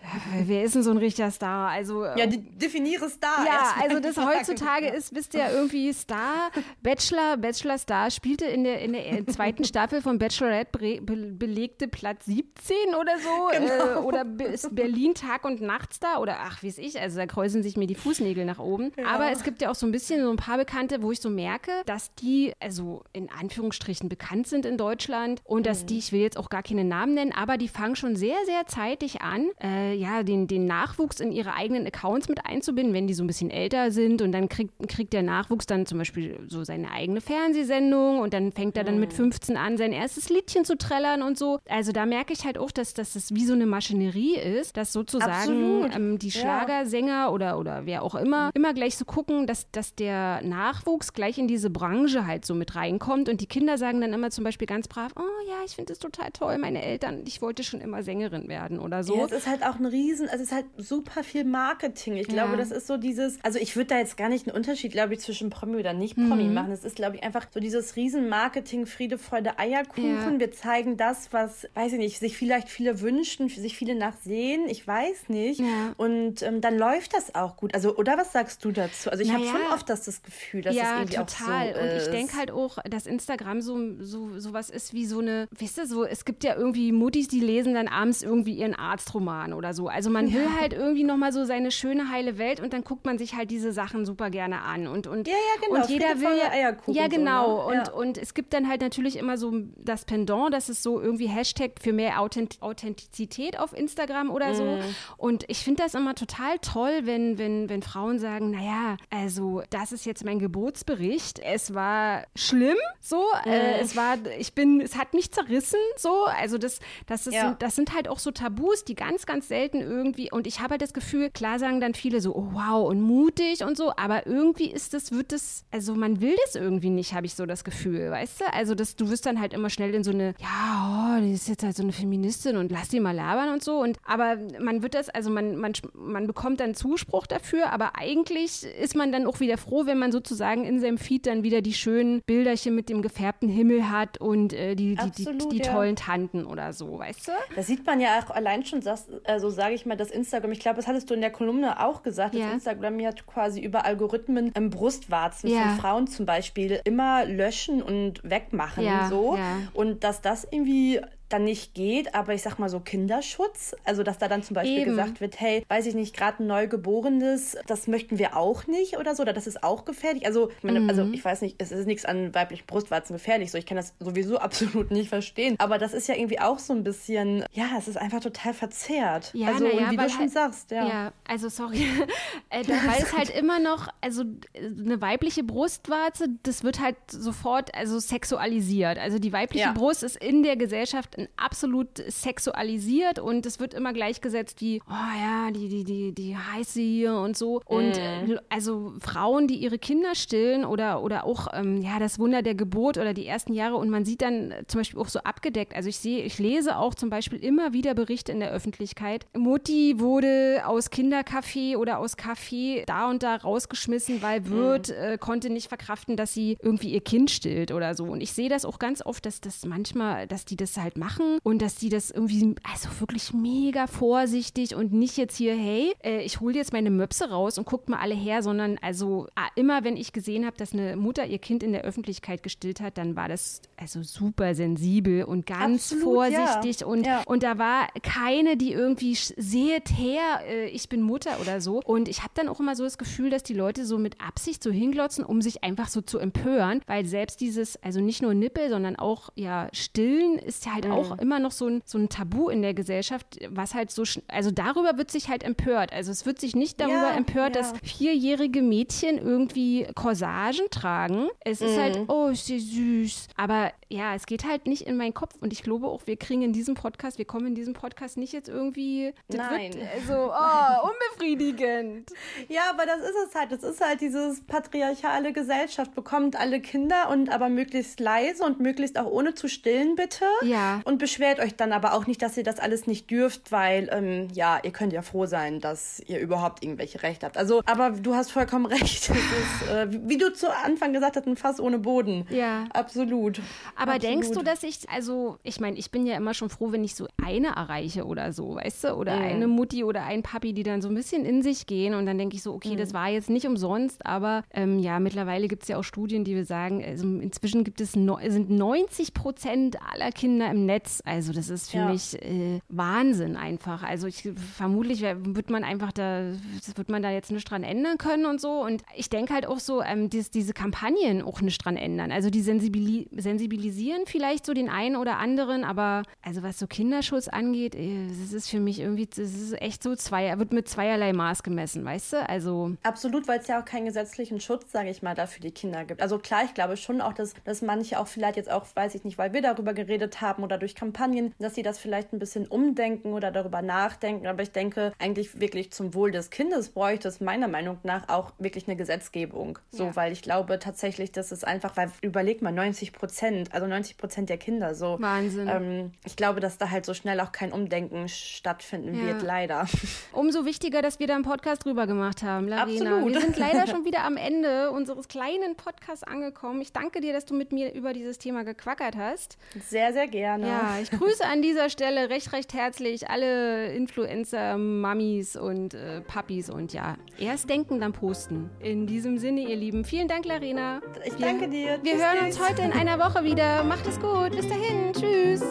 wer 0.46 0.64
ist 0.64 0.76
denn 0.76 0.84
so 0.84 0.92
ein 0.92 0.98
richtiger 0.98 1.32
Star? 1.32 1.70
Also 1.70 2.06
ja, 2.06 2.26
definiere 2.28 3.10
Star. 3.10 3.46
Ja, 3.46 3.76
also 3.82 4.00
das 4.00 4.18
heutzutage 4.18 4.88
ist, 4.88 5.16
wisst 5.16 5.34
ihr, 5.34 5.50
irgendwie 5.52 5.94
Star, 5.94 6.41
Bachelor, 6.82 7.38
Bachelor 7.38 7.78
Star 7.78 8.12
spielte 8.12 8.46
in 8.46 8.64
der, 8.64 8.80
in 8.82 8.94
der 8.94 9.28
zweiten 9.28 9.64
Staffel 9.64 10.02
von 10.02 10.18
Bachelorette 10.18 10.78
be 10.78 11.02
belegte 11.32 11.88
Platz 11.88 12.26
17 12.26 12.96
oder 13.00 13.18
so. 13.20 13.30
Genau. 13.52 14.02
Äh, 14.02 14.04
oder 14.04 14.26
ist 14.52 14.74
Berlin 14.76 15.14
Tag 15.14 15.46
und 15.46 15.62
Nachtstar 15.62 16.22
oder 16.22 16.38
ach, 16.40 16.64
wie 16.64 16.68
es 16.68 16.78
ich, 16.78 17.00
also 17.00 17.18
da 17.18 17.26
kreuzen 17.26 17.64
sich 17.64 17.78
mir 17.78 17.88
die 17.88 17.96
Fußnägel 17.96 18.46
nach 18.46 18.60
oben. 18.60 18.92
Ja. 18.98 19.08
Aber 19.08 19.32
es 19.32 19.44
gibt 19.44 19.62
ja 19.62 19.70
auch 19.72 19.76
so 19.76 19.86
ein 19.86 19.92
bisschen 19.92 20.22
so 20.22 20.30
ein 20.30 20.38
paar 20.38 20.58
Bekannte, 20.58 21.02
wo 21.02 21.12
ich 21.12 21.20
so 21.20 21.30
merke, 21.30 21.72
dass 21.86 22.14
die, 22.16 22.54
also 22.60 23.04
in 23.14 23.30
Anführungsstrichen 23.30 24.10
bekannt 24.10 24.48
sind 24.48 24.66
in 24.66 24.78
Deutschland 24.78 25.42
und 25.44 25.66
dass 25.66 25.84
mhm. 25.84 25.88
die, 25.88 25.98
ich 26.00 26.12
will 26.12 26.22
jetzt 26.22 26.38
auch 26.38 26.50
gar 26.50 26.64
keine 26.64 26.84
Namen 26.84 27.14
nennen, 27.14 27.34
aber 27.34 27.58
die 27.58 27.68
fangen 27.68 27.96
schon 27.96 28.16
sehr, 28.16 28.38
sehr 28.46 28.66
zeitig 28.68 29.22
an, 29.22 29.50
äh, 29.62 29.94
ja, 29.94 30.24
den, 30.24 30.48
den 30.48 30.66
Nachwuchs 30.66 31.20
in 31.20 31.32
ihre 31.32 31.54
eigenen 31.54 31.86
Accounts 31.86 32.30
mit 32.30 32.46
einzubinden, 32.46 32.94
wenn 32.94 33.08
die 33.08 33.14
so 33.14 33.24
ein 33.24 33.28
bisschen 33.28 33.50
älter 33.50 33.92
sind 33.92 34.22
und 34.22 34.32
dann 34.32 34.50
kriegt, 34.50 34.74
kriegt 34.88 35.14
der 35.14 35.24
Nachwuchs 35.24 35.66
dann 35.66 35.86
zum 35.86 35.98
Beispiel 35.98 36.31
so 36.48 36.64
seine 36.64 36.92
eigene 36.92 37.22
Fernsehsendung 37.22 38.20
und 38.20 38.34
dann 38.34 38.52
fängt 38.52 38.78
er 38.78 38.84
dann 38.84 39.00
mit 39.00 39.14
15 39.14 39.56
mhm. 39.56 39.62
an, 39.62 39.78
sein 39.78 39.94
erstes 39.94 40.30
Liedchen 40.30 40.66
zu 40.66 40.78
trällern 40.78 41.22
und 41.22 41.38
so. 41.38 41.60
Also 41.70 41.92
da 41.92 42.06
merke 42.06 42.34
ich 42.34 42.46
halt 42.46 42.58
auch, 42.58 42.72
dass, 42.72 42.94
dass 42.94 43.14
das 43.14 43.34
wie 43.34 43.46
so 43.46 43.54
eine 43.54 43.66
Maschinerie 43.66 44.36
ist, 44.36 44.78
dass 44.78 44.94
sozusagen 44.94 45.90
ähm, 45.94 46.20
die 46.20 46.32
Schlagersänger 46.32 47.12
ja. 47.12 47.30
oder, 47.30 47.60
oder 47.60 47.86
wer 47.86 48.04
auch 48.04 48.16
immer, 48.16 48.52
immer 48.54 48.74
gleich 48.74 48.98
so 48.98 49.06
gucken, 49.06 49.48
dass, 49.48 49.70
dass 49.72 49.96
der 49.96 50.42
Nachwuchs 50.42 51.14
gleich 51.14 51.38
in 51.38 51.48
diese 51.48 51.70
Branche 51.70 52.26
halt 52.26 52.46
so 52.46 52.54
mit 52.54 52.76
reinkommt 52.76 53.30
und 53.30 53.42
die 53.42 53.48
Kinder 53.48 53.78
sagen 53.78 54.02
dann 54.02 54.14
immer 54.14 54.30
zum 54.32 54.44
Beispiel 54.44 54.68
ganz 54.68 54.88
brav, 54.88 55.12
oh 55.18 55.48
ja, 55.48 55.56
ich 55.66 55.76
finde 55.76 55.92
das 55.92 56.00
total 56.00 56.32
toll, 56.32 56.58
meine 56.58 56.82
Eltern, 56.82 57.24
ich 57.26 57.42
wollte 57.42 57.64
schon 57.64 57.82
immer 57.82 58.04
Sängerin 58.04 58.48
werden 58.48 58.80
oder 58.80 59.04
so. 59.04 59.18
Ja, 59.18 59.26
es 59.26 59.32
ist 59.32 59.48
halt 59.48 59.64
auch 59.64 59.76
ein 59.80 59.86
Riesen, 59.86 60.28
es 60.32 60.42
ist 60.42 60.52
halt 60.52 60.66
super 60.78 61.24
viel 61.24 61.44
Marketing. 61.44 62.16
Ich 62.16 62.28
glaube, 62.28 62.58
das 62.58 62.72
ist 62.72 62.88
so 62.88 62.98
dieses, 62.98 63.40
also 63.44 63.60
ich 63.60 63.76
würde 63.76 63.88
da 63.88 63.98
jetzt 63.98 64.18
gar 64.18 64.30
nicht 64.30 64.48
einen 64.48 64.56
Unterschied, 64.56 64.92
glaube 64.92 65.14
ich, 65.14 65.20
zwischen 65.20 65.50
Promi 65.50 65.78
oder 65.78 65.94
nicht 65.94 66.18
Promi 66.28 66.44
mhm. 66.46 66.54
machen. 66.54 66.72
Es 66.72 66.84
ist, 66.84 66.96
glaube 66.96 67.16
ich, 67.16 67.24
einfach 67.24 67.48
so 67.54 67.60
dieses 67.60 67.96
Riesenmarketing, 67.96 68.86
Friede, 68.86 69.18
Freude, 69.18 69.58
Eierkuchen. 69.58 70.34
Ja. 70.34 70.40
Wir 70.40 70.52
zeigen 70.52 70.98
das, 70.98 71.32
was, 71.32 71.68
weiß 71.74 71.94
ich 71.94 72.00
nicht, 72.00 72.20
sich 72.20 72.38
vielleicht 72.38 72.70
viele 72.70 73.02
wünschen, 73.02 73.50
sich 73.50 73.78
viele 73.78 73.96
nachsehen. 73.96 74.68
Ich 74.68 74.86
weiß 74.86 75.30
nicht. 75.30 75.60
Ja. 75.60 75.94
Und 75.98 76.42
ähm, 76.42 76.62
dann 76.62 76.78
läuft 76.78 77.14
das 77.14 77.36
auch 77.36 77.58
gut. 77.58 77.74
Also, 77.74 77.96
oder 77.96 78.18
was 78.18 78.32
sagst 78.32 78.64
du 78.66 78.72
dazu? 78.72 79.10
Also, 79.10 79.24
ich 79.24 79.32
naja. 79.32 79.46
habe 79.46 79.58
schon 79.58 79.74
oft 79.74 79.90
das, 79.90 80.04
das 80.04 80.24
Gefühl, 80.24 80.62
dass 80.62 80.76
ja, 80.76 80.84
es 80.84 80.90
irgendwie 80.92 81.16
total. 81.16 81.70
auch 81.70 81.76
so 81.76 81.82
Und 81.82 81.98
ich 81.98 82.08
denke 82.10 82.38
halt 82.38 82.52
auch, 82.52 82.78
dass 82.90 83.06
Instagram 83.06 83.62
so, 83.62 83.78
so, 84.00 84.40
so 84.40 84.54
was 84.54 84.70
ist 84.70 84.94
wie 84.94 85.06
so 85.06 85.20
eine, 85.20 85.48
wisst 85.52 85.78
ihr, 85.78 85.88
so, 85.88 86.06
es 86.06 86.26
gibt 86.26 86.44
ja 86.44 86.56
irgendwie 86.56 86.92
Muttis, 86.92 87.28
die 87.28 87.40
lesen 87.40 87.74
dann 87.74 87.88
abends 87.88 88.22
irgendwie 88.22 88.54
ihren 88.54 88.76
Arztroman 88.76 89.54
oder 89.54 89.74
so. 89.74 89.88
Also, 89.88 90.10
man 90.10 90.34
will 90.34 90.48
halt 90.60 90.74
irgendwie 90.74 91.04
nochmal 91.04 91.34
so 91.34 91.46
seine 91.46 91.72
schöne, 91.72 92.10
heile 92.10 92.38
Welt 92.38 92.60
und 92.60 92.74
dann 92.74 92.84
guckt 92.84 93.06
man 93.06 93.18
sich 93.18 93.36
halt 93.36 93.52
diese 93.52 93.72
Sachen 93.72 94.06
super 94.06 94.30
gerne 94.30 94.62
an. 94.62 94.88
Und, 94.88 95.08
und, 95.08 95.28
ja, 95.28 95.34
ja, 95.34 95.68
genau. 95.68 95.82
Und 95.82 95.90
jeder 95.90 96.11
will 96.20 96.38
ja, 96.38 96.52
Eierkuchen 96.52 96.94
ja 96.94 97.08
genau. 97.08 97.46
So, 97.46 97.72
ne? 97.72 97.80
und, 97.80 97.88
ja. 97.88 97.94
und 97.94 98.18
es 98.18 98.34
gibt 98.34 98.54
dann 98.54 98.68
halt 98.68 98.82
natürlich 98.82 99.18
immer 99.18 99.38
so 99.38 99.54
das 99.78 100.06
Pendant, 100.06 100.54
das 100.54 100.70
ist 100.70 100.84
so 100.84 101.00
irgendwie 101.00 101.28
Hashtag 101.28 101.74
für 101.82 101.94
mehr 101.94 102.20
Authentizität 102.20 103.60
auf 103.60 103.74
Instagram 103.74 104.30
oder 104.30 104.54
so. 104.56 104.64
Mm. 104.64 104.80
Und 105.18 105.46
ich 105.48 105.64
finde 105.64 105.84
das 105.84 105.94
immer 105.94 106.16
total 106.16 106.60
toll, 106.60 107.02
wenn, 107.04 107.38
wenn, 107.38 107.70
wenn 107.70 107.82
Frauen 107.82 108.20
sagen, 108.20 108.52
naja, 108.52 108.98
also 109.10 109.64
das 109.70 109.92
ist 109.92 110.06
jetzt 110.06 110.26
mein 110.26 110.40
Geburtsbericht. 110.40 111.40
Es 111.40 111.74
war 111.74 112.24
schlimm, 112.36 112.78
so. 113.00 113.24
Mm. 113.46 113.50
Äh, 113.50 113.80
es 113.80 113.96
war, 113.96 114.18
ich 114.38 114.54
bin, 114.54 114.82
es 114.82 114.98
hat 114.98 115.14
mich 115.14 115.32
zerrissen, 115.32 115.80
so. 115.98 116.26
Also 116.26 116.58
das, 116.58 116.80
das, 117.06 117.28
ist, 117.28 117.34
ja. 117.34 117.56
das 117.60 117.76
sind 117.76 117.94
halt 117.94 118.08
auch 118.08 118.20
so 118.20 118.32
Tabus, 118.32 118.84
die 118.86 118.96
ganz, 118.96 119.26
ganz 119.26 119.48
selten 119.48 119.82
irgendwie, 119.82 120.32
und 120.32 120.48
ich 120.48 120.60
habe 120.60 120.72
halt 120.72 120.82
das 120.82 120.94
Gefühl, 120.94 121.30
klar 121.30 121.60
sagen 121.60 121.80
dann 121.80 121.94
viele 121.94 122.22
so, 122.22 122.36
oh 122.36 122.50
wow, 122.52 122.90
und 122.90 123.02
mutig 123.02 123.64
und 123.64 123.78
so, 123.78 123.94
aber 123.96 124.26
irgendwie 124.28 124.72
ist 124.72 124.94
das, 124.94 125.12
wird 125.12 125.32
das, 125.32 125.66
also 125.72 125.96
man 126.02 126.20
will 126.20 126.36
das 126.46 126.56
irgendwie 126.56 126.90
nicht, 126.90 127.14
habe 127.14 127.28
ich 127.28 127.36
so 127.36 127.46
das 127.46 127.64
Gefühl, 127.64 128.10
weißt 128.10 128.42
du? 128.42 128.54
Also 128.54 128.76
das, 128.76 128.96
du 128.96 129.10
wirst 129.10 129.26
dann 129.26 129.40
halt 129.40 129.54
immer 129.54 129.70
schnell 129.70 129.94
in 129.94 130.04
so 130.04 130.12
eine, 130.12 130.34
ja, 130.40 131.16
oh, 131.18 131.22
die 131.22 131.32
ist 131.32 131.48
jetzt 131.48 131.64
halt 131.64 131.76
so 131.78 131.84
eine 131.84 131.94
Feministin 131.94 132.58
und 132.58 132.72
lass 132.72 132.90
die 132.90 133.00
mal 133.00 133.16
labern 133.16 133.54
und 133.54 133.64
so. 133.64 133.80
Und 133.80 134.00
aber 134.04 134.38
man 134.60 134.82
wird 134.82 134.96
das, 134.96 135.10
also 135.10 135.30
man, 135.30 135.56
man, 135.58 135.74
man 135.94 136.28
bekommt 136.28 136.60
dann 136.60 136.74
Zuspruch 136.74 137.28
dafür, 137.28 137.72
aber 137.72 137.96
eigentlich 137.96 138.64
ist 138.64 138.96
man 138.96 139.12
dann 139.12 139.28
auch 139.28 139.40
wieder 139.40 139.58
froh, 139.58 139.86
wenn 139.86 140.00
man 140.00 140.12
sozusagen 140.12 140.66
in 140.66 140.80
seinem 140.82 140.98
Feed 140.98 141.28
dann 141.28 141.44
wieder 141.44 141.62
die 141.62 141.74
schönen 141.74 142.22
Bilderchen 142.26 142.74
mit 142.74 142.90
dem 142.90 143.04
gefärbten 143.04 143.48
Himmel 143.48 143.90
hat 143.90 144.20
und 144.20 144.54
äh, 144.54 144.76
die, 144.76 144.98
Absolut, 144.98 145.44
die, 145.44 145.50
die, 145.50 145.58
die 145.60 145.68
ja. 145.68 145.72
tollen 145.72 145.96
Tanten 145.96 146.46
oder 146.46 146.74
so, 146.74 146.98
weißt 146.98 147.28
du? 147.28 147.32
Das 147.56 147.68
sieht 147.68 147.86
man 147.86 148.02
ja 148.02 148.20
auch 148.20 148.32
allein 148.32 148.66
schon, 148.66 148.82
also 149.24 149.50
sage 149.52 149.76
ich 149.76 149.86
mal, 149.86 149.98
das 149.98 150.10
Instagram, 150.10 150.52
ich 150.52 150.60
glaube, 150.60 150.78
das 150.78 150.88
hattest 150.88 151.12
du 151.12 151.14
in 151.14 151.22
der 151.22 151.32
Kolumne 151.32 151.86
auch 151.86 152.02
gesagt, 152.02 152.34
ja. 152.34 152.46
das 152.46 152.54
Instagram 152.56 153.00
ja 153.00 153.12
quasi 153.12 153.62
über 153.62 153.86
Algorithmen 153.86 154.52
im 154.56 154.72
Brustwarzen 154.72 155.52
ja. 155.52 155.62
von 155.62 155.78
Frauen 155.82 156.08
zum 156.08 156.26
Beispiel 156.26 156.80
immer 156.84 157.26
löschen 157.26 157.82
und 157.82 158.22
wegmachen 158.24 158.84
ja, 158.84 159.10
so. 159.10 159.38
Und 159.74 160.04
dass 160.04 160.22
das 160.22 160.48
irgendwie 160.50 161.02
dann 161.34 161.44
nicht 161.44 161.74
geht, 161.74 162.14
aber 162.16 162.34
ich 162.34 162.42
sag 162.42 162.60
mal 162.60 162.70
so 162.70 162.80
Kinderschutz, 162.80 163.76
also 163.84 164.04
dass 164.04 164.18
da 164.18 164.28
dann 164.28 164.44
zum 164.44 164.56
Beispiel 164.56 164.80
Eben. 164.80 164.92
gesagt 164.92 165.22
wird, 165.22 165.40
hey, 165.40 165.64
weiß 165.68 165.86
ich 165.86 165.96
nicht, 165.96 166.16
gerade 166.16 166.44
ein 166.44 166.48
Neugeborenes, 166.48 167.58
das 167.68 167.88
möchten 167.88 168.20
wir 168.20 168.38
auch 168.38 168.68
nicht 168.68 168.98
oder 168.98 169.16
so, 169.16 169.24
oder 169.24 169.34
das 169.34 169.48
ist 169.48 169.64
auch 169.64 169.86
gefährlich. 169.86 170.26
Also, 170.26 170.50
ich 170.50 170.64
meine, 170.64 170.80
also 170.80 171.04
mhm. 171.04 171.12
also 171.12 171.14
ich 171.14 171.24
weiß 171.24 171.42
nicht, 171.42 171.56
es 171.60 171.72
ist 171.72 171.88
nichts 171.88 172.06
an 172.06 172.34
weiblichen 172.34 172.66
Brustwarzen 172.66 173.16
gefährlich, 173.16 173.52
so 173.52 173.58
ich 173.58 173.66
kann 173.66 173.78
das 173.78 173.94
sowieso 174.00 174.38
absolut 174.40 174.92
nicht 174.92 175.10
verstehen, 175.10 175.56
aber 175.60 175.78
das 175.78 175.94
ist 175.94 176.08
ja 176.08 176.16
irgendwie 176.16 176.40
auch 176.40 176.60
so 176.60 176.74
ein 176.74 176.84
bisschen, 176.84 177.46
ja, 177.54 177.70
es 177.78 177.88
ist 177.88 177.98
einfach 177.98 178.20
total 178.20 178.54
verzerrt. 178.54 179.32
Ja, 179.34 179.50
also, 179.50 179.66
ja, 179.66 179.72
und 179.72 179.92
wie 179.92 179.98
du 179.98 180.10
schon 180.10 180.20
halt, 180.20 180.32
sagst, 180.32 180.72
ja. 180.72 180.88
Ja, 180.88 181.14
also 181.28 181.50
sorry, 181.50 181.86
äh, 182.50 182.68
weil 182.68 183.02
es 183.02 183.16
halt 183.16 183.30
immer 183.38 183.60
noch, 183.60 183.88
also 184.02 184.24
eine 184.56 185.02
weibliche 185.02 185.44
Brustwarze, 185.44 186.28
das 186.44 186.64
wird 186.64 186.80
halt 186.80 186.96
sofort 187.08 187.74
also 187.76 188.00
sexualisiert. 188.00 188.98
Also 188.98 189.20
die 189.20 189.34
weibliche 189.34 189.66
ja. 189.66 189.74
Brust 189.74 190.04
ist 190.04 190.18
in 190.18 190.44
der 190.44 190.56
Gesellschaft 190.56 191.16
absolut 191.38 191.98
sexualisiert 192.08 193.20
und 193.20 193.46
es 193.46 193.60
wird 193.60 193.74
immer 193.74 193.94
gleichgesetzt 193.94 194.62
wie, 194.62 194.82
oh 194.90 195.20
ja, 195.20 195.52
die, 195.52 195.70
die, 195.70 195.84
die, 195.84 196.12
die 196.14 196.38
heiße 196.38 196.80
hier 196.80 197.16
und 197.16 197.38
so. 197.38 197.62
Und 197.66 197.94
mm. 197.94 198.38
also 198.50 198.94
Frauen, 199.00 199.48
die 199.48 199.56
ihre 199.56 199.80
Kinder 199.80 200.16
stillen 200.16 200.66
oder, 200.66 201.02
oder 201.02 201.26
auch 201.26 201.48
ähm, 201.54 201.82
ja, 201.82 202.00
das 202.00 202.20
Wunder 202.20 202.42
der 202.42 202.56
Geburt 202.56 202.98
oder 202.98 203.14
die 203.14 203.26
ersten 203.26 203.54
Jahre 203.54 203.76
und 203.76 203.90
man 203.90 204.06
sieht 204.06 204.22
dann 204.22 204.54
zum 204.68 204.80
Beispiel 204.80 205.00
auch 205.00 205.10
so 205.10 205.20
abgedeckt. 205.20 205.76
Also 205.76 205.90
ich 205.90 205.98
sehe, 205.98 206.24
ich 206.24 206.40
lese 206.40 206.78
auch 206.78 206.96
zum 206.96 207.10
Beispiel 207.10 207.40
immer 207.44 207.74
wieder 207.74 207.94
Berichte 207.94 208.32
in 208.32 208.40
der 208.40 208.52
Öffentlichkeit. 208.52 209.26
Mutti 209.38 210.00
wurde 210.00 210.64
aus 210.66 210.92
Kindercafé 210.92 211.78
oder 211.78 212.00
aus 212.00 212.18
Café 212.18 212.86
da 212.86 213.10
und 213.10 213.24
da 213.24 213.36
rausgeschmissen, 213.36 214.22
weil 214.22 214.48
Wirt 214.48 214.90
mm. 214.90 214.92
äh, 214.92 215.18
konnte 215.18 215.50
nicht 215.50 215.68
verkraften, 215.68 216.16
dass 216.16 216.34
sie 216.34 216.58
irgendwie 216.62 216.92
ihr 216.92 217.02
Kind 217.02 217.32
stillt 217.32 217.72
oder 217.72 217.96
so. 217.96 218.06
Und 218.06 218.22
ich 218.22 218.34
sehe 218.34 218.50
das 218.50 218.66
auch 218.66 218.80
ganz 218.80 219.06
oft, 219.06 219.26
dass 219.26 219.42
das 219.42 219.66
manchmal, 219.66 220.28
dass 220.28 220.46
die 220.46 220.56
das 220.56 220.78
halt 220.78 220.98
machen 220.98 221.11
machen 221.12 221.40
und 221.44 221.62
dass 221.62 221.76
die 221.76 221.90
das 221.90 222.12
irgendwie, 222.12 222.56
also 222.64 222.90
wirklich 223.00 223.34
mega 223.34 223.88
vorsichtig 223.88 224.76
und 224.76 224.94
nicht 224.94 225.18
jetzt 225.18 225.38
hier, 225.38 225.56
hey, 225.56 225.94
äh, 226.04 226.22
ich 226.24 226.40
hole 226.40 226.56
jetzt 226.56 226.74
meine 226.74 226.90
Möpse 226.90 227.30
raus 227.30 227.58
und 227.58 227.66
guckt 227.66 227.90
mal 227.90 228.00
alle 228.00 228.16
her, 228.16 228.44
sondern 228.44 228.78
also 228.82 229.28
ah, 229.36 229.48
immer, 229.56 229.84
wenn 229.84 229.98
ich 229.98 230.14
gesehen 230.14 230.46
habe, 230.46 230.58
dass 230.58 230.74
eine 230.74 230.96
Mutter 230.96 231.26
ihr 231.26 231.40
Kind 231.40 231.64
in 231.64 231.72
der 231.72 231.84
Öffentlichkeit 231.84 232.44
gestillt 232.44 232.82
hat, 232.82 232.98
dann 232.98 233.16
war 233.16 233.28
das 233.28 233.62
also 233.78 234.04
super 234.04 234.56
sensibel 234.56 235.24
und 235.24 235.46
ganz 235.46 235.92
Absolut, 235.92 236.04
vorsichtig 236.04 236.82
ja. 236.82 236.88
und, 236.88 237.06
ja. 237.06 237.24
und 237.26 237.44
da 237.44 237.58
war 237.58 237.88
keine, 238.04 238.58
die 238.58 238.72
irgendwie 238.72 239.16
seht 239.16 239.90
her, 239.98 240.42
äh, 240.48 240.68
ich 240.68 240.90
bin 240.90 241.02
Mutter 241.02 241.40
oder 241.42 241.62
so. 241.62 241.82
Und 241.84 242.08
ich 242.08 242.22
habe 242.22 242.32
dann 242.36 242.48
auch 242.48 242.60
immer 242.60 242.76
so 242.76 242.84
das 242.84 242.98
Gefühl, 242.98 243.30
dass 243.30 243.44
die 243.44 243.54
Leute 243.54 243.86
so 243.86 243.98
mit 243.98 244.22
Absicht 244.22 244.64
so 244.64 244.72
hinglotzen, 244.72 245.24
um 245.24 245.42
sich 245.42 245.64
einfach 245.64 245.88
so 245.88 246.02
zu 246.02 246.20
empören, 246.20 246.82
weil 246.88 247.06
selbst 247.06 247.42
dieses, 247.42 247.82
also 247.84 248.00
nicht 248.00 248.22
nur 248.22 248.34
Nippel, 248.34 248.70
sondern 248.70 248.96
auch 248.96 249.30
ja 249.36 249.70
Stillen 249.74 250.38
ist 250.38 250.66
ja 250.66 250.74
halt 250.74 250.86
mhm. 250.92 250.98
auch 250.98 251.12
auch 251.12 251.18
immer 251.20 251.40
noch 251.40 251.52
so 251.52 251.68
ein, 251.68 251.82
so 251.86 251.98
ein 251.98 252.10
Tabu 252.10 252.50
in 252.50 252.62
der 252.62 252.74
Gesellschaft, 252.74 253.40
was 253.50 253.74
halt 253.74 253.92
so, 253.92 254.04
also 254.28 254.52
darüber 254.52 254.98
wird 254.98 255.12
sich 255.12 255.30
halt 255.30 255.44
empört. 255.44 255.94
Also 255.94 256.12
es 256.12 256.26
wird 256.26 256.40
sich 256.40 256.56
nicht 256.56 256.80
darüber 256.80 257.12
ja, 257.12 257.18
empört, 257.18 257.56
ja. 257.56 257.62
dass 257.62 257.74
vierjährige 257.84 258.62
Mädchen 258.62 259.18
irgendwie 259.18 259.88
Corsagen 259.96 260.70
tragen. 260.70 261.28
Es 261.42 261.62
ist 261.62 261.78
halt, 261.78 261.96
mhm. 261.96 262.00
halt, 262.00 262.10
oh, 262.10 262.28
ist 262.28 262.46
sie 262.46 262.60
süß. 262.60 263.28
Aber 263.36 263.72
ja, 263.92 264.16
es 264.16 264.26
geht 264.26 264.46
halt 264.46 264.68
nicht 264.68 264.84
in 264.84 264.98
meinen 264.98 265.14
Kopf 265.14 265.36
und 265.42 265.52
ich 265.52 265.64
glaube 265.64 265.88
auch, 265.88 266.08
wir 266.08 266.16
kriegen 266.16 266.42
in 266.42 266.54
diesem 266.54 266.76
Podcast, 266.76 267.18
wir 267.18 267.26
kommen 267.26 267.48
in 267.48 267.56
diesem 267.56 267.74
Podcast 267.74 268.18
nicht 268.18 268.32
jetzt 268.34 268.48
irgendwie, 268.48 269.14
Nein. 269.28 269.74
Also, 269.94 270.14
oh, 270.34 270.90
unbefriedigend. 270.90 272.12
Ja, 272.48 272.62
aber 272.70 272.86
das 272.86 273.00
ist 273.00 273.16
es 273.28 273.36
halt. 273.36 273.52
Das 273.52 273.64
ist 273.64 273.82
halt 273.82 274.02
dieses 274.02 274.42
patriarchale 274.46 275.34
Gesellschaft. 275.34 275.94
Bekommt 275.94 276.40
alle 276.40 276.62
Kinder 276.62 277.10
und 277.10 277.30
aber 277.30 277.50
möglichst 277.50 278.00
leise 278.00 278.44
und 278.44 278.60
möglichst 278.60 278.98
auch 278.98 279.08
ohne 279.08 279.34
zu 279.34 279.48
stillen, 279.48 279.96
bitte. 279.96 280.26
Ja. 280.44 280.82
Und 280.86 280.98
beschwert 280.98 281.40
euch 281.40 281.56
dann 281.56 281.74
aber 281.74 281.94
auch 281.94 282.08
nicht, 282.08 282.22
dass 282.22 282.38
ihr 282.38 282.44
das 282.44 282.60
alles 282.60 282.88
nicht 282.88 283.12
dürft, 283.12 283.52
weil, 283.52 283.90
ähm, 283.92 284.30
ja, 284.34 284.60
ihr 284.64 284.72
könnt 284.72 284.94
ja 284.94 285.02
froh 285.02 285.26
sein, 285.26 285.60
dass 285.60 286.02
ihr 286.08 286.20
überhaupt 286.20 286.64
irgendwelche 286.64 287.04
Rechte 287.04 287.26
habt. 287.26 287.38
Also, 287.38 287.62
aber 287.66 287.92
du 287.92 288.16
hast 288.16 288.32
vollkommen 288.32 288.66
recht. 288.68 289.10
Ist, 289.10 289.70
äh, 289.70 289.88
wie 289.90 290.18
du 290.18 290.34
zu 290.34 290.48
Anfang 290.64 290.94
gesagt 290.94 291.18
hast, 291.18 291.28
ein 291.28 291.36
Fass 291.36 291.60
ohne 291.60 291.80
Boden. 291.80 292.26
Ja. 292.30 292.66
Absolut. 292.74 293.42
Aber 293.82 293.94
Absolut. 293.94 294.16
denkst 294.16 294.38
du, 294.38 294.44
dass 294.44 294.62
ich, 294.62 294.88
also, 294.92 295.40
ich 295.42 295.60
meine, 295.60 295.76
ich 295.76 295.90
bin 295.90 296.06
ja 296.06 296.16
immer 296.16 296.36
schon 296.36 296.52
froh, 296.52 296.72
wenn 296.72 296.84
ich 296.84 296.94
so 296.94 297.08
eine 297.18 297.48
erreiche 297.48 298.06
oder 298.06 298.32
so, 298.32 298.56
weißt 298.56 298.84
du? 298.84 298.94
Oder 298.94 299.16
mhm. 299.16 299.24
eine 299.24 299.48
Mutti 299.48 299.84
oder 299.84 300.04
ein 300.04 300.22
Papi, 300.22 300.54
die 300.54 300.62
dann 300.62 300.84
so 300.84 300.88
ein 300.88 300.94
bisschen 300.94 301.26
in 301.26 301.42
sich 301.42 301.66
gehen 301.66 301.96
und 301.96 302.06
dann 302.06 302.20
denke 302.20 302.36
ich 302.36 302.44
so, 302.44 302.54
okay, 302.54 302.74
mhm. 302.74 302.78
das 302.78 302.94
war 302.94 303.10
jetzt 303.10 303.32
nicht 303.32 303.48
umsonst, 303.48 304.06
aber 304.06 304.44
ähm, 304.54 304.78
ja, 304.78 305.00
mittlerweile 305.00 305.48
gibt 305.48 305.64
es 305.64 305.70
ja 305.70 305.78
auch 305.78 305.84
Studien, 305.84 306.24
die 306.24 306.36
wir 306.36 306.46
sagen, 306.46 306.86
also 306.86 307.08
inzwischen 307.08 307.64
gibt 307.64 307.82
es 307.82 307.96
no, 307.96 308.20
sind 308.28 308.52
90 308.52 309.16
Prozent 309.16 309.78
aller 309.92 310.12
Kinder 310.12 310.52
im 310.52 310.68
Netz. 310.68 311.02
Also 311.04 311.34
das 311.34 311.50
ist 311.50 311.72
für 311.72 311.78
ja. 311.78 311.90
mich 311.90 312.22
äh, 312.22 312.60
Wahnsinn 312.70 313.36
einfach. 313.36 313.82
Also 313.82 314.06
ich 314.06 314.30
vermutlich 314.56 315.02
wird 315.02 315.50
man 315.50 315.64
einfach 315.64 315.92
da, 315.92 316.34
wird 316.76 316.90
man 316.90 317.02
da 317.02 317.10
jetzt 317.10 317.32
nicht 317.32 317.50
dran 317.50 317.64
ändern 317.64 317.98
können 317.98 318.28
und 318.28 318.40
so. 318.40 318.64
Und 318.64 318.84
ich 318.96 319.10
denke 319.10 319.34
halt 319.34 319.48
auch 319.48 319.60
so, 319.60 319.82
ähm, 319.82 320.12
dies, 320.12 320.30
diese 320.30 320.54
Kampagnen 320.54 321.24
auch 321.24 321.42
nicht 321.42 321.66
dran 321.66 321.78
ändern. 321.78 322.12
Also 322.12 322.30
die 322.30 322.42
Sensibili 322.42 323.71
sensibilisieren 323.72 324.06
vielleicht 324.06 324.46
so 324.46 324.54
den 324.54 324.70
einen 324.70 324.96
oder 324.96 325.18
anderen, 325.18 325.64
aber 325.64 326.04
also 326.22 326.44
was 326.44 326.60
so 326.60 326.68
Kinderschutz 326.68 327.28
angeht, 327.28 327.76
äh, 327.76 328.08
das 328.08 328.34
ist 328.34 328.50
für 328.50 328.60
mich 328.60 328.80
irgendwie, 328.80 329.06
das 329.06 329.20
ist 329.20 329.62
echt 329.62 329.84
so 329.84 329.96
zwei, 329.96 330.38
wird 330.38 330.54
mit 330.54 330.68
zweierlei 330.68 331.14
Maß 331.14 331.44
gemessen, 331.44 331.84
weißt 331.84 332.14
du? 332.14 332.30
Also 332.30 332.76
absolut, 332.84 333.28
weil 333.28 333.40
es 333.40 333.48
ja 333.48 333.60
auch 333.60 333.66
keinen 333.66 333.86
gesetzlichen 333.86 334.40
Schutz, 334.40 334.72
sage 334.72 334.90
ich 334.90 335.02
mal, 335.02 335.16
da 335.16 335.26
für 335.26 335.42
die 335.42 335.52
Kinder 335.52 335.86
gibt. 335.86 336.02
Also 336.02 336.20
klar, 336.20 336.44
ich 336.46 336.54
glaube 336.54 336.78
schon 336.78 337.02
auch, 337.02 337.14
dass, 337.14 337.34
dass 337.44 337.62
manche 337.62 338.00
auch 338.00 338.08
vielleicht 338.08 338.38
jetzt 338.38 338.52
auch, 338.52 338.66
weiß 338.74 338.96
ich 338.96 339.04
nicht, 339.04 339.18
weil 339.18 339.34
wir 339.34 339.42
darüber 339.42 339.74
geredet 339.74 340.22
haben 340.22 340.44
oder 340.44 340.58
durch 340.58 340.76
Kampagnen, 340.76 341.34
dass 341.40 341.56
sie 341.56 341.64
das 341.64 341.80
vielleicht 341.80 342.14
ein 342.14 342.20
bisschen 342.20 342.48
umdenken 342.48 343.14
oder 343.14 343.32
darüber 343.32 343.62
nachdenken. 343.62 344.28
Aber 344.28 344.44
ich 344.44 344.52
denke, 344.52 344.94
eigentlich 345.00 345.40
wirklich 345.40 345.72
zum 345.72 345.94
Wohl 345.94 346.12
des 346.12 346.30
Kindes 346.30 346.70
bräuchte 346.70 347.08
es 347.08 347.20
meiner 347.20 347.48
Meinung 347.48 347.80
nach 347.84 348.10
auch 348.10 348.34
wirklich 348.38 348.68
eine 348.68 348.76
Gesetzgebung. 348.76 349.60
So, 349.70 349.86
ja. 349.86 349.96
weil 349.96 350.12
ich 350.12 350.22
glaube 350.22 350.60
tatsächlich, 350.60 351.12
dass 351.12 351.32
es 351.32 351.44
einfach, 351.44 351.78
weil 351.78 351.92
überleg 352.02 352.42
mal, 352.42 352.52
90 352.52 352.94
Prozent, 352.94 353.54
also 353.54 353.61
90 353.68 353.98
Prozent 353.98 354.30
der 354.30 354.38
Kinder 354.38 354.76
so. 354.76 354.98
Wahnsinn. 355.00 355.48
Ähm, 355.48 355.92
ich 356.06 356.16
glaube, 356.16 356.40
dass 356.40 356.58
da 356.58 356.70
halt 356.70 356.86
so 356.86 356.94
schnell 356.94 357.20
auch 357.20 357.32
kein 357.32 357.52
Umdenken 357.52 358.08
stattfinden 358.08 358.96
ja. 358.96 359.08
wird, 359.08 359.22
leider. 359.22 359.68
Umso 360.12 360.46
wichtiger, 360.46 360.82
dass 360.82 361.00
wir 361.00 361.08
da 361.08 361.16
einen 361.16 361.24
Podcast 361.24 361.66
drüber 361.66 361.88
gemacht 361.88 362.24
haben, 362.24 362.48
Larina. 362.48 362.98
Absolut. 362.98 363.14
Wir 363.14 363.22
sind 363.22 363.38
leider 363.38 363.68
schon 363.68 363.86
wieder 363.86 364.04
am 364.04 364.18
Ende 364.18 364.72
unseres 364.72 365.08
kleinen 365.08 365.56
Podcasts 365.56 366.04
angekommen. 366.04 366.62
Ich 366.62 366.74
danke 366.74 367.02
dir, 367.02 367.14
dass 367.14 367.26
du 367.26 367.34
mit 367.34 367.52
mir 367.52 367.74
über 367.74 367.94
dieses 367.94 368.18
Thema 368.18 368.44
gequackert 368.44 368.96
hast. 368.96 369.38
Sehr, 369.68 369.94
sehr 369.94 370.08
gerne. 370.08 370.48
Ja, 370.48 370.78
ich 370.82 370.92
grüße 370.92 371.26
an 371.26 371.42
dieser 371.42 371.70
Stelle 371.70 372.10
recht, 372.10 372.34
recht 372.34 372.54
herzlich 372.54 373.10
alle 373.10 373.74
Influencer, 373.74 374.58
Mamis 374.58 375.36
und 375.36 375.74
äh, 375.74 376.02
Papis 376.02 376.50
und 376.50 376.74
ja, 376.74 376.98
erst 377.18 377.50
denken, 377.50 377.80
dann 377.80 377.94
posten. 377.94 378.50
In 378.60 378.88
diesem 378.88 379.18
Sinne, 379.18 379.42
ihr 379.42 379.56
Lieben, 379.56 379.86
vielen 379.86 380.08
Dank, 380.08 380.26
Larina. 380.26 380.82
Ich 381.06 381.14
danke 381.16 381.48
dir. 381.48 381.80
Wir 381.84 381.96
hören 381.96 382.26
uns 382.26 382.40
heute 382.40 382.62
in 382.62 382.72
einer 382.72 383.00
Woche 383.00 383.24
wieder. 383.24 383.51
Macht 383.64 383.88
es 383.88 384.00
gut. 384.00 384.32
Bis 384.32 384.48
dahin. 384.48 384.94
Tschüss. 384.94 385.44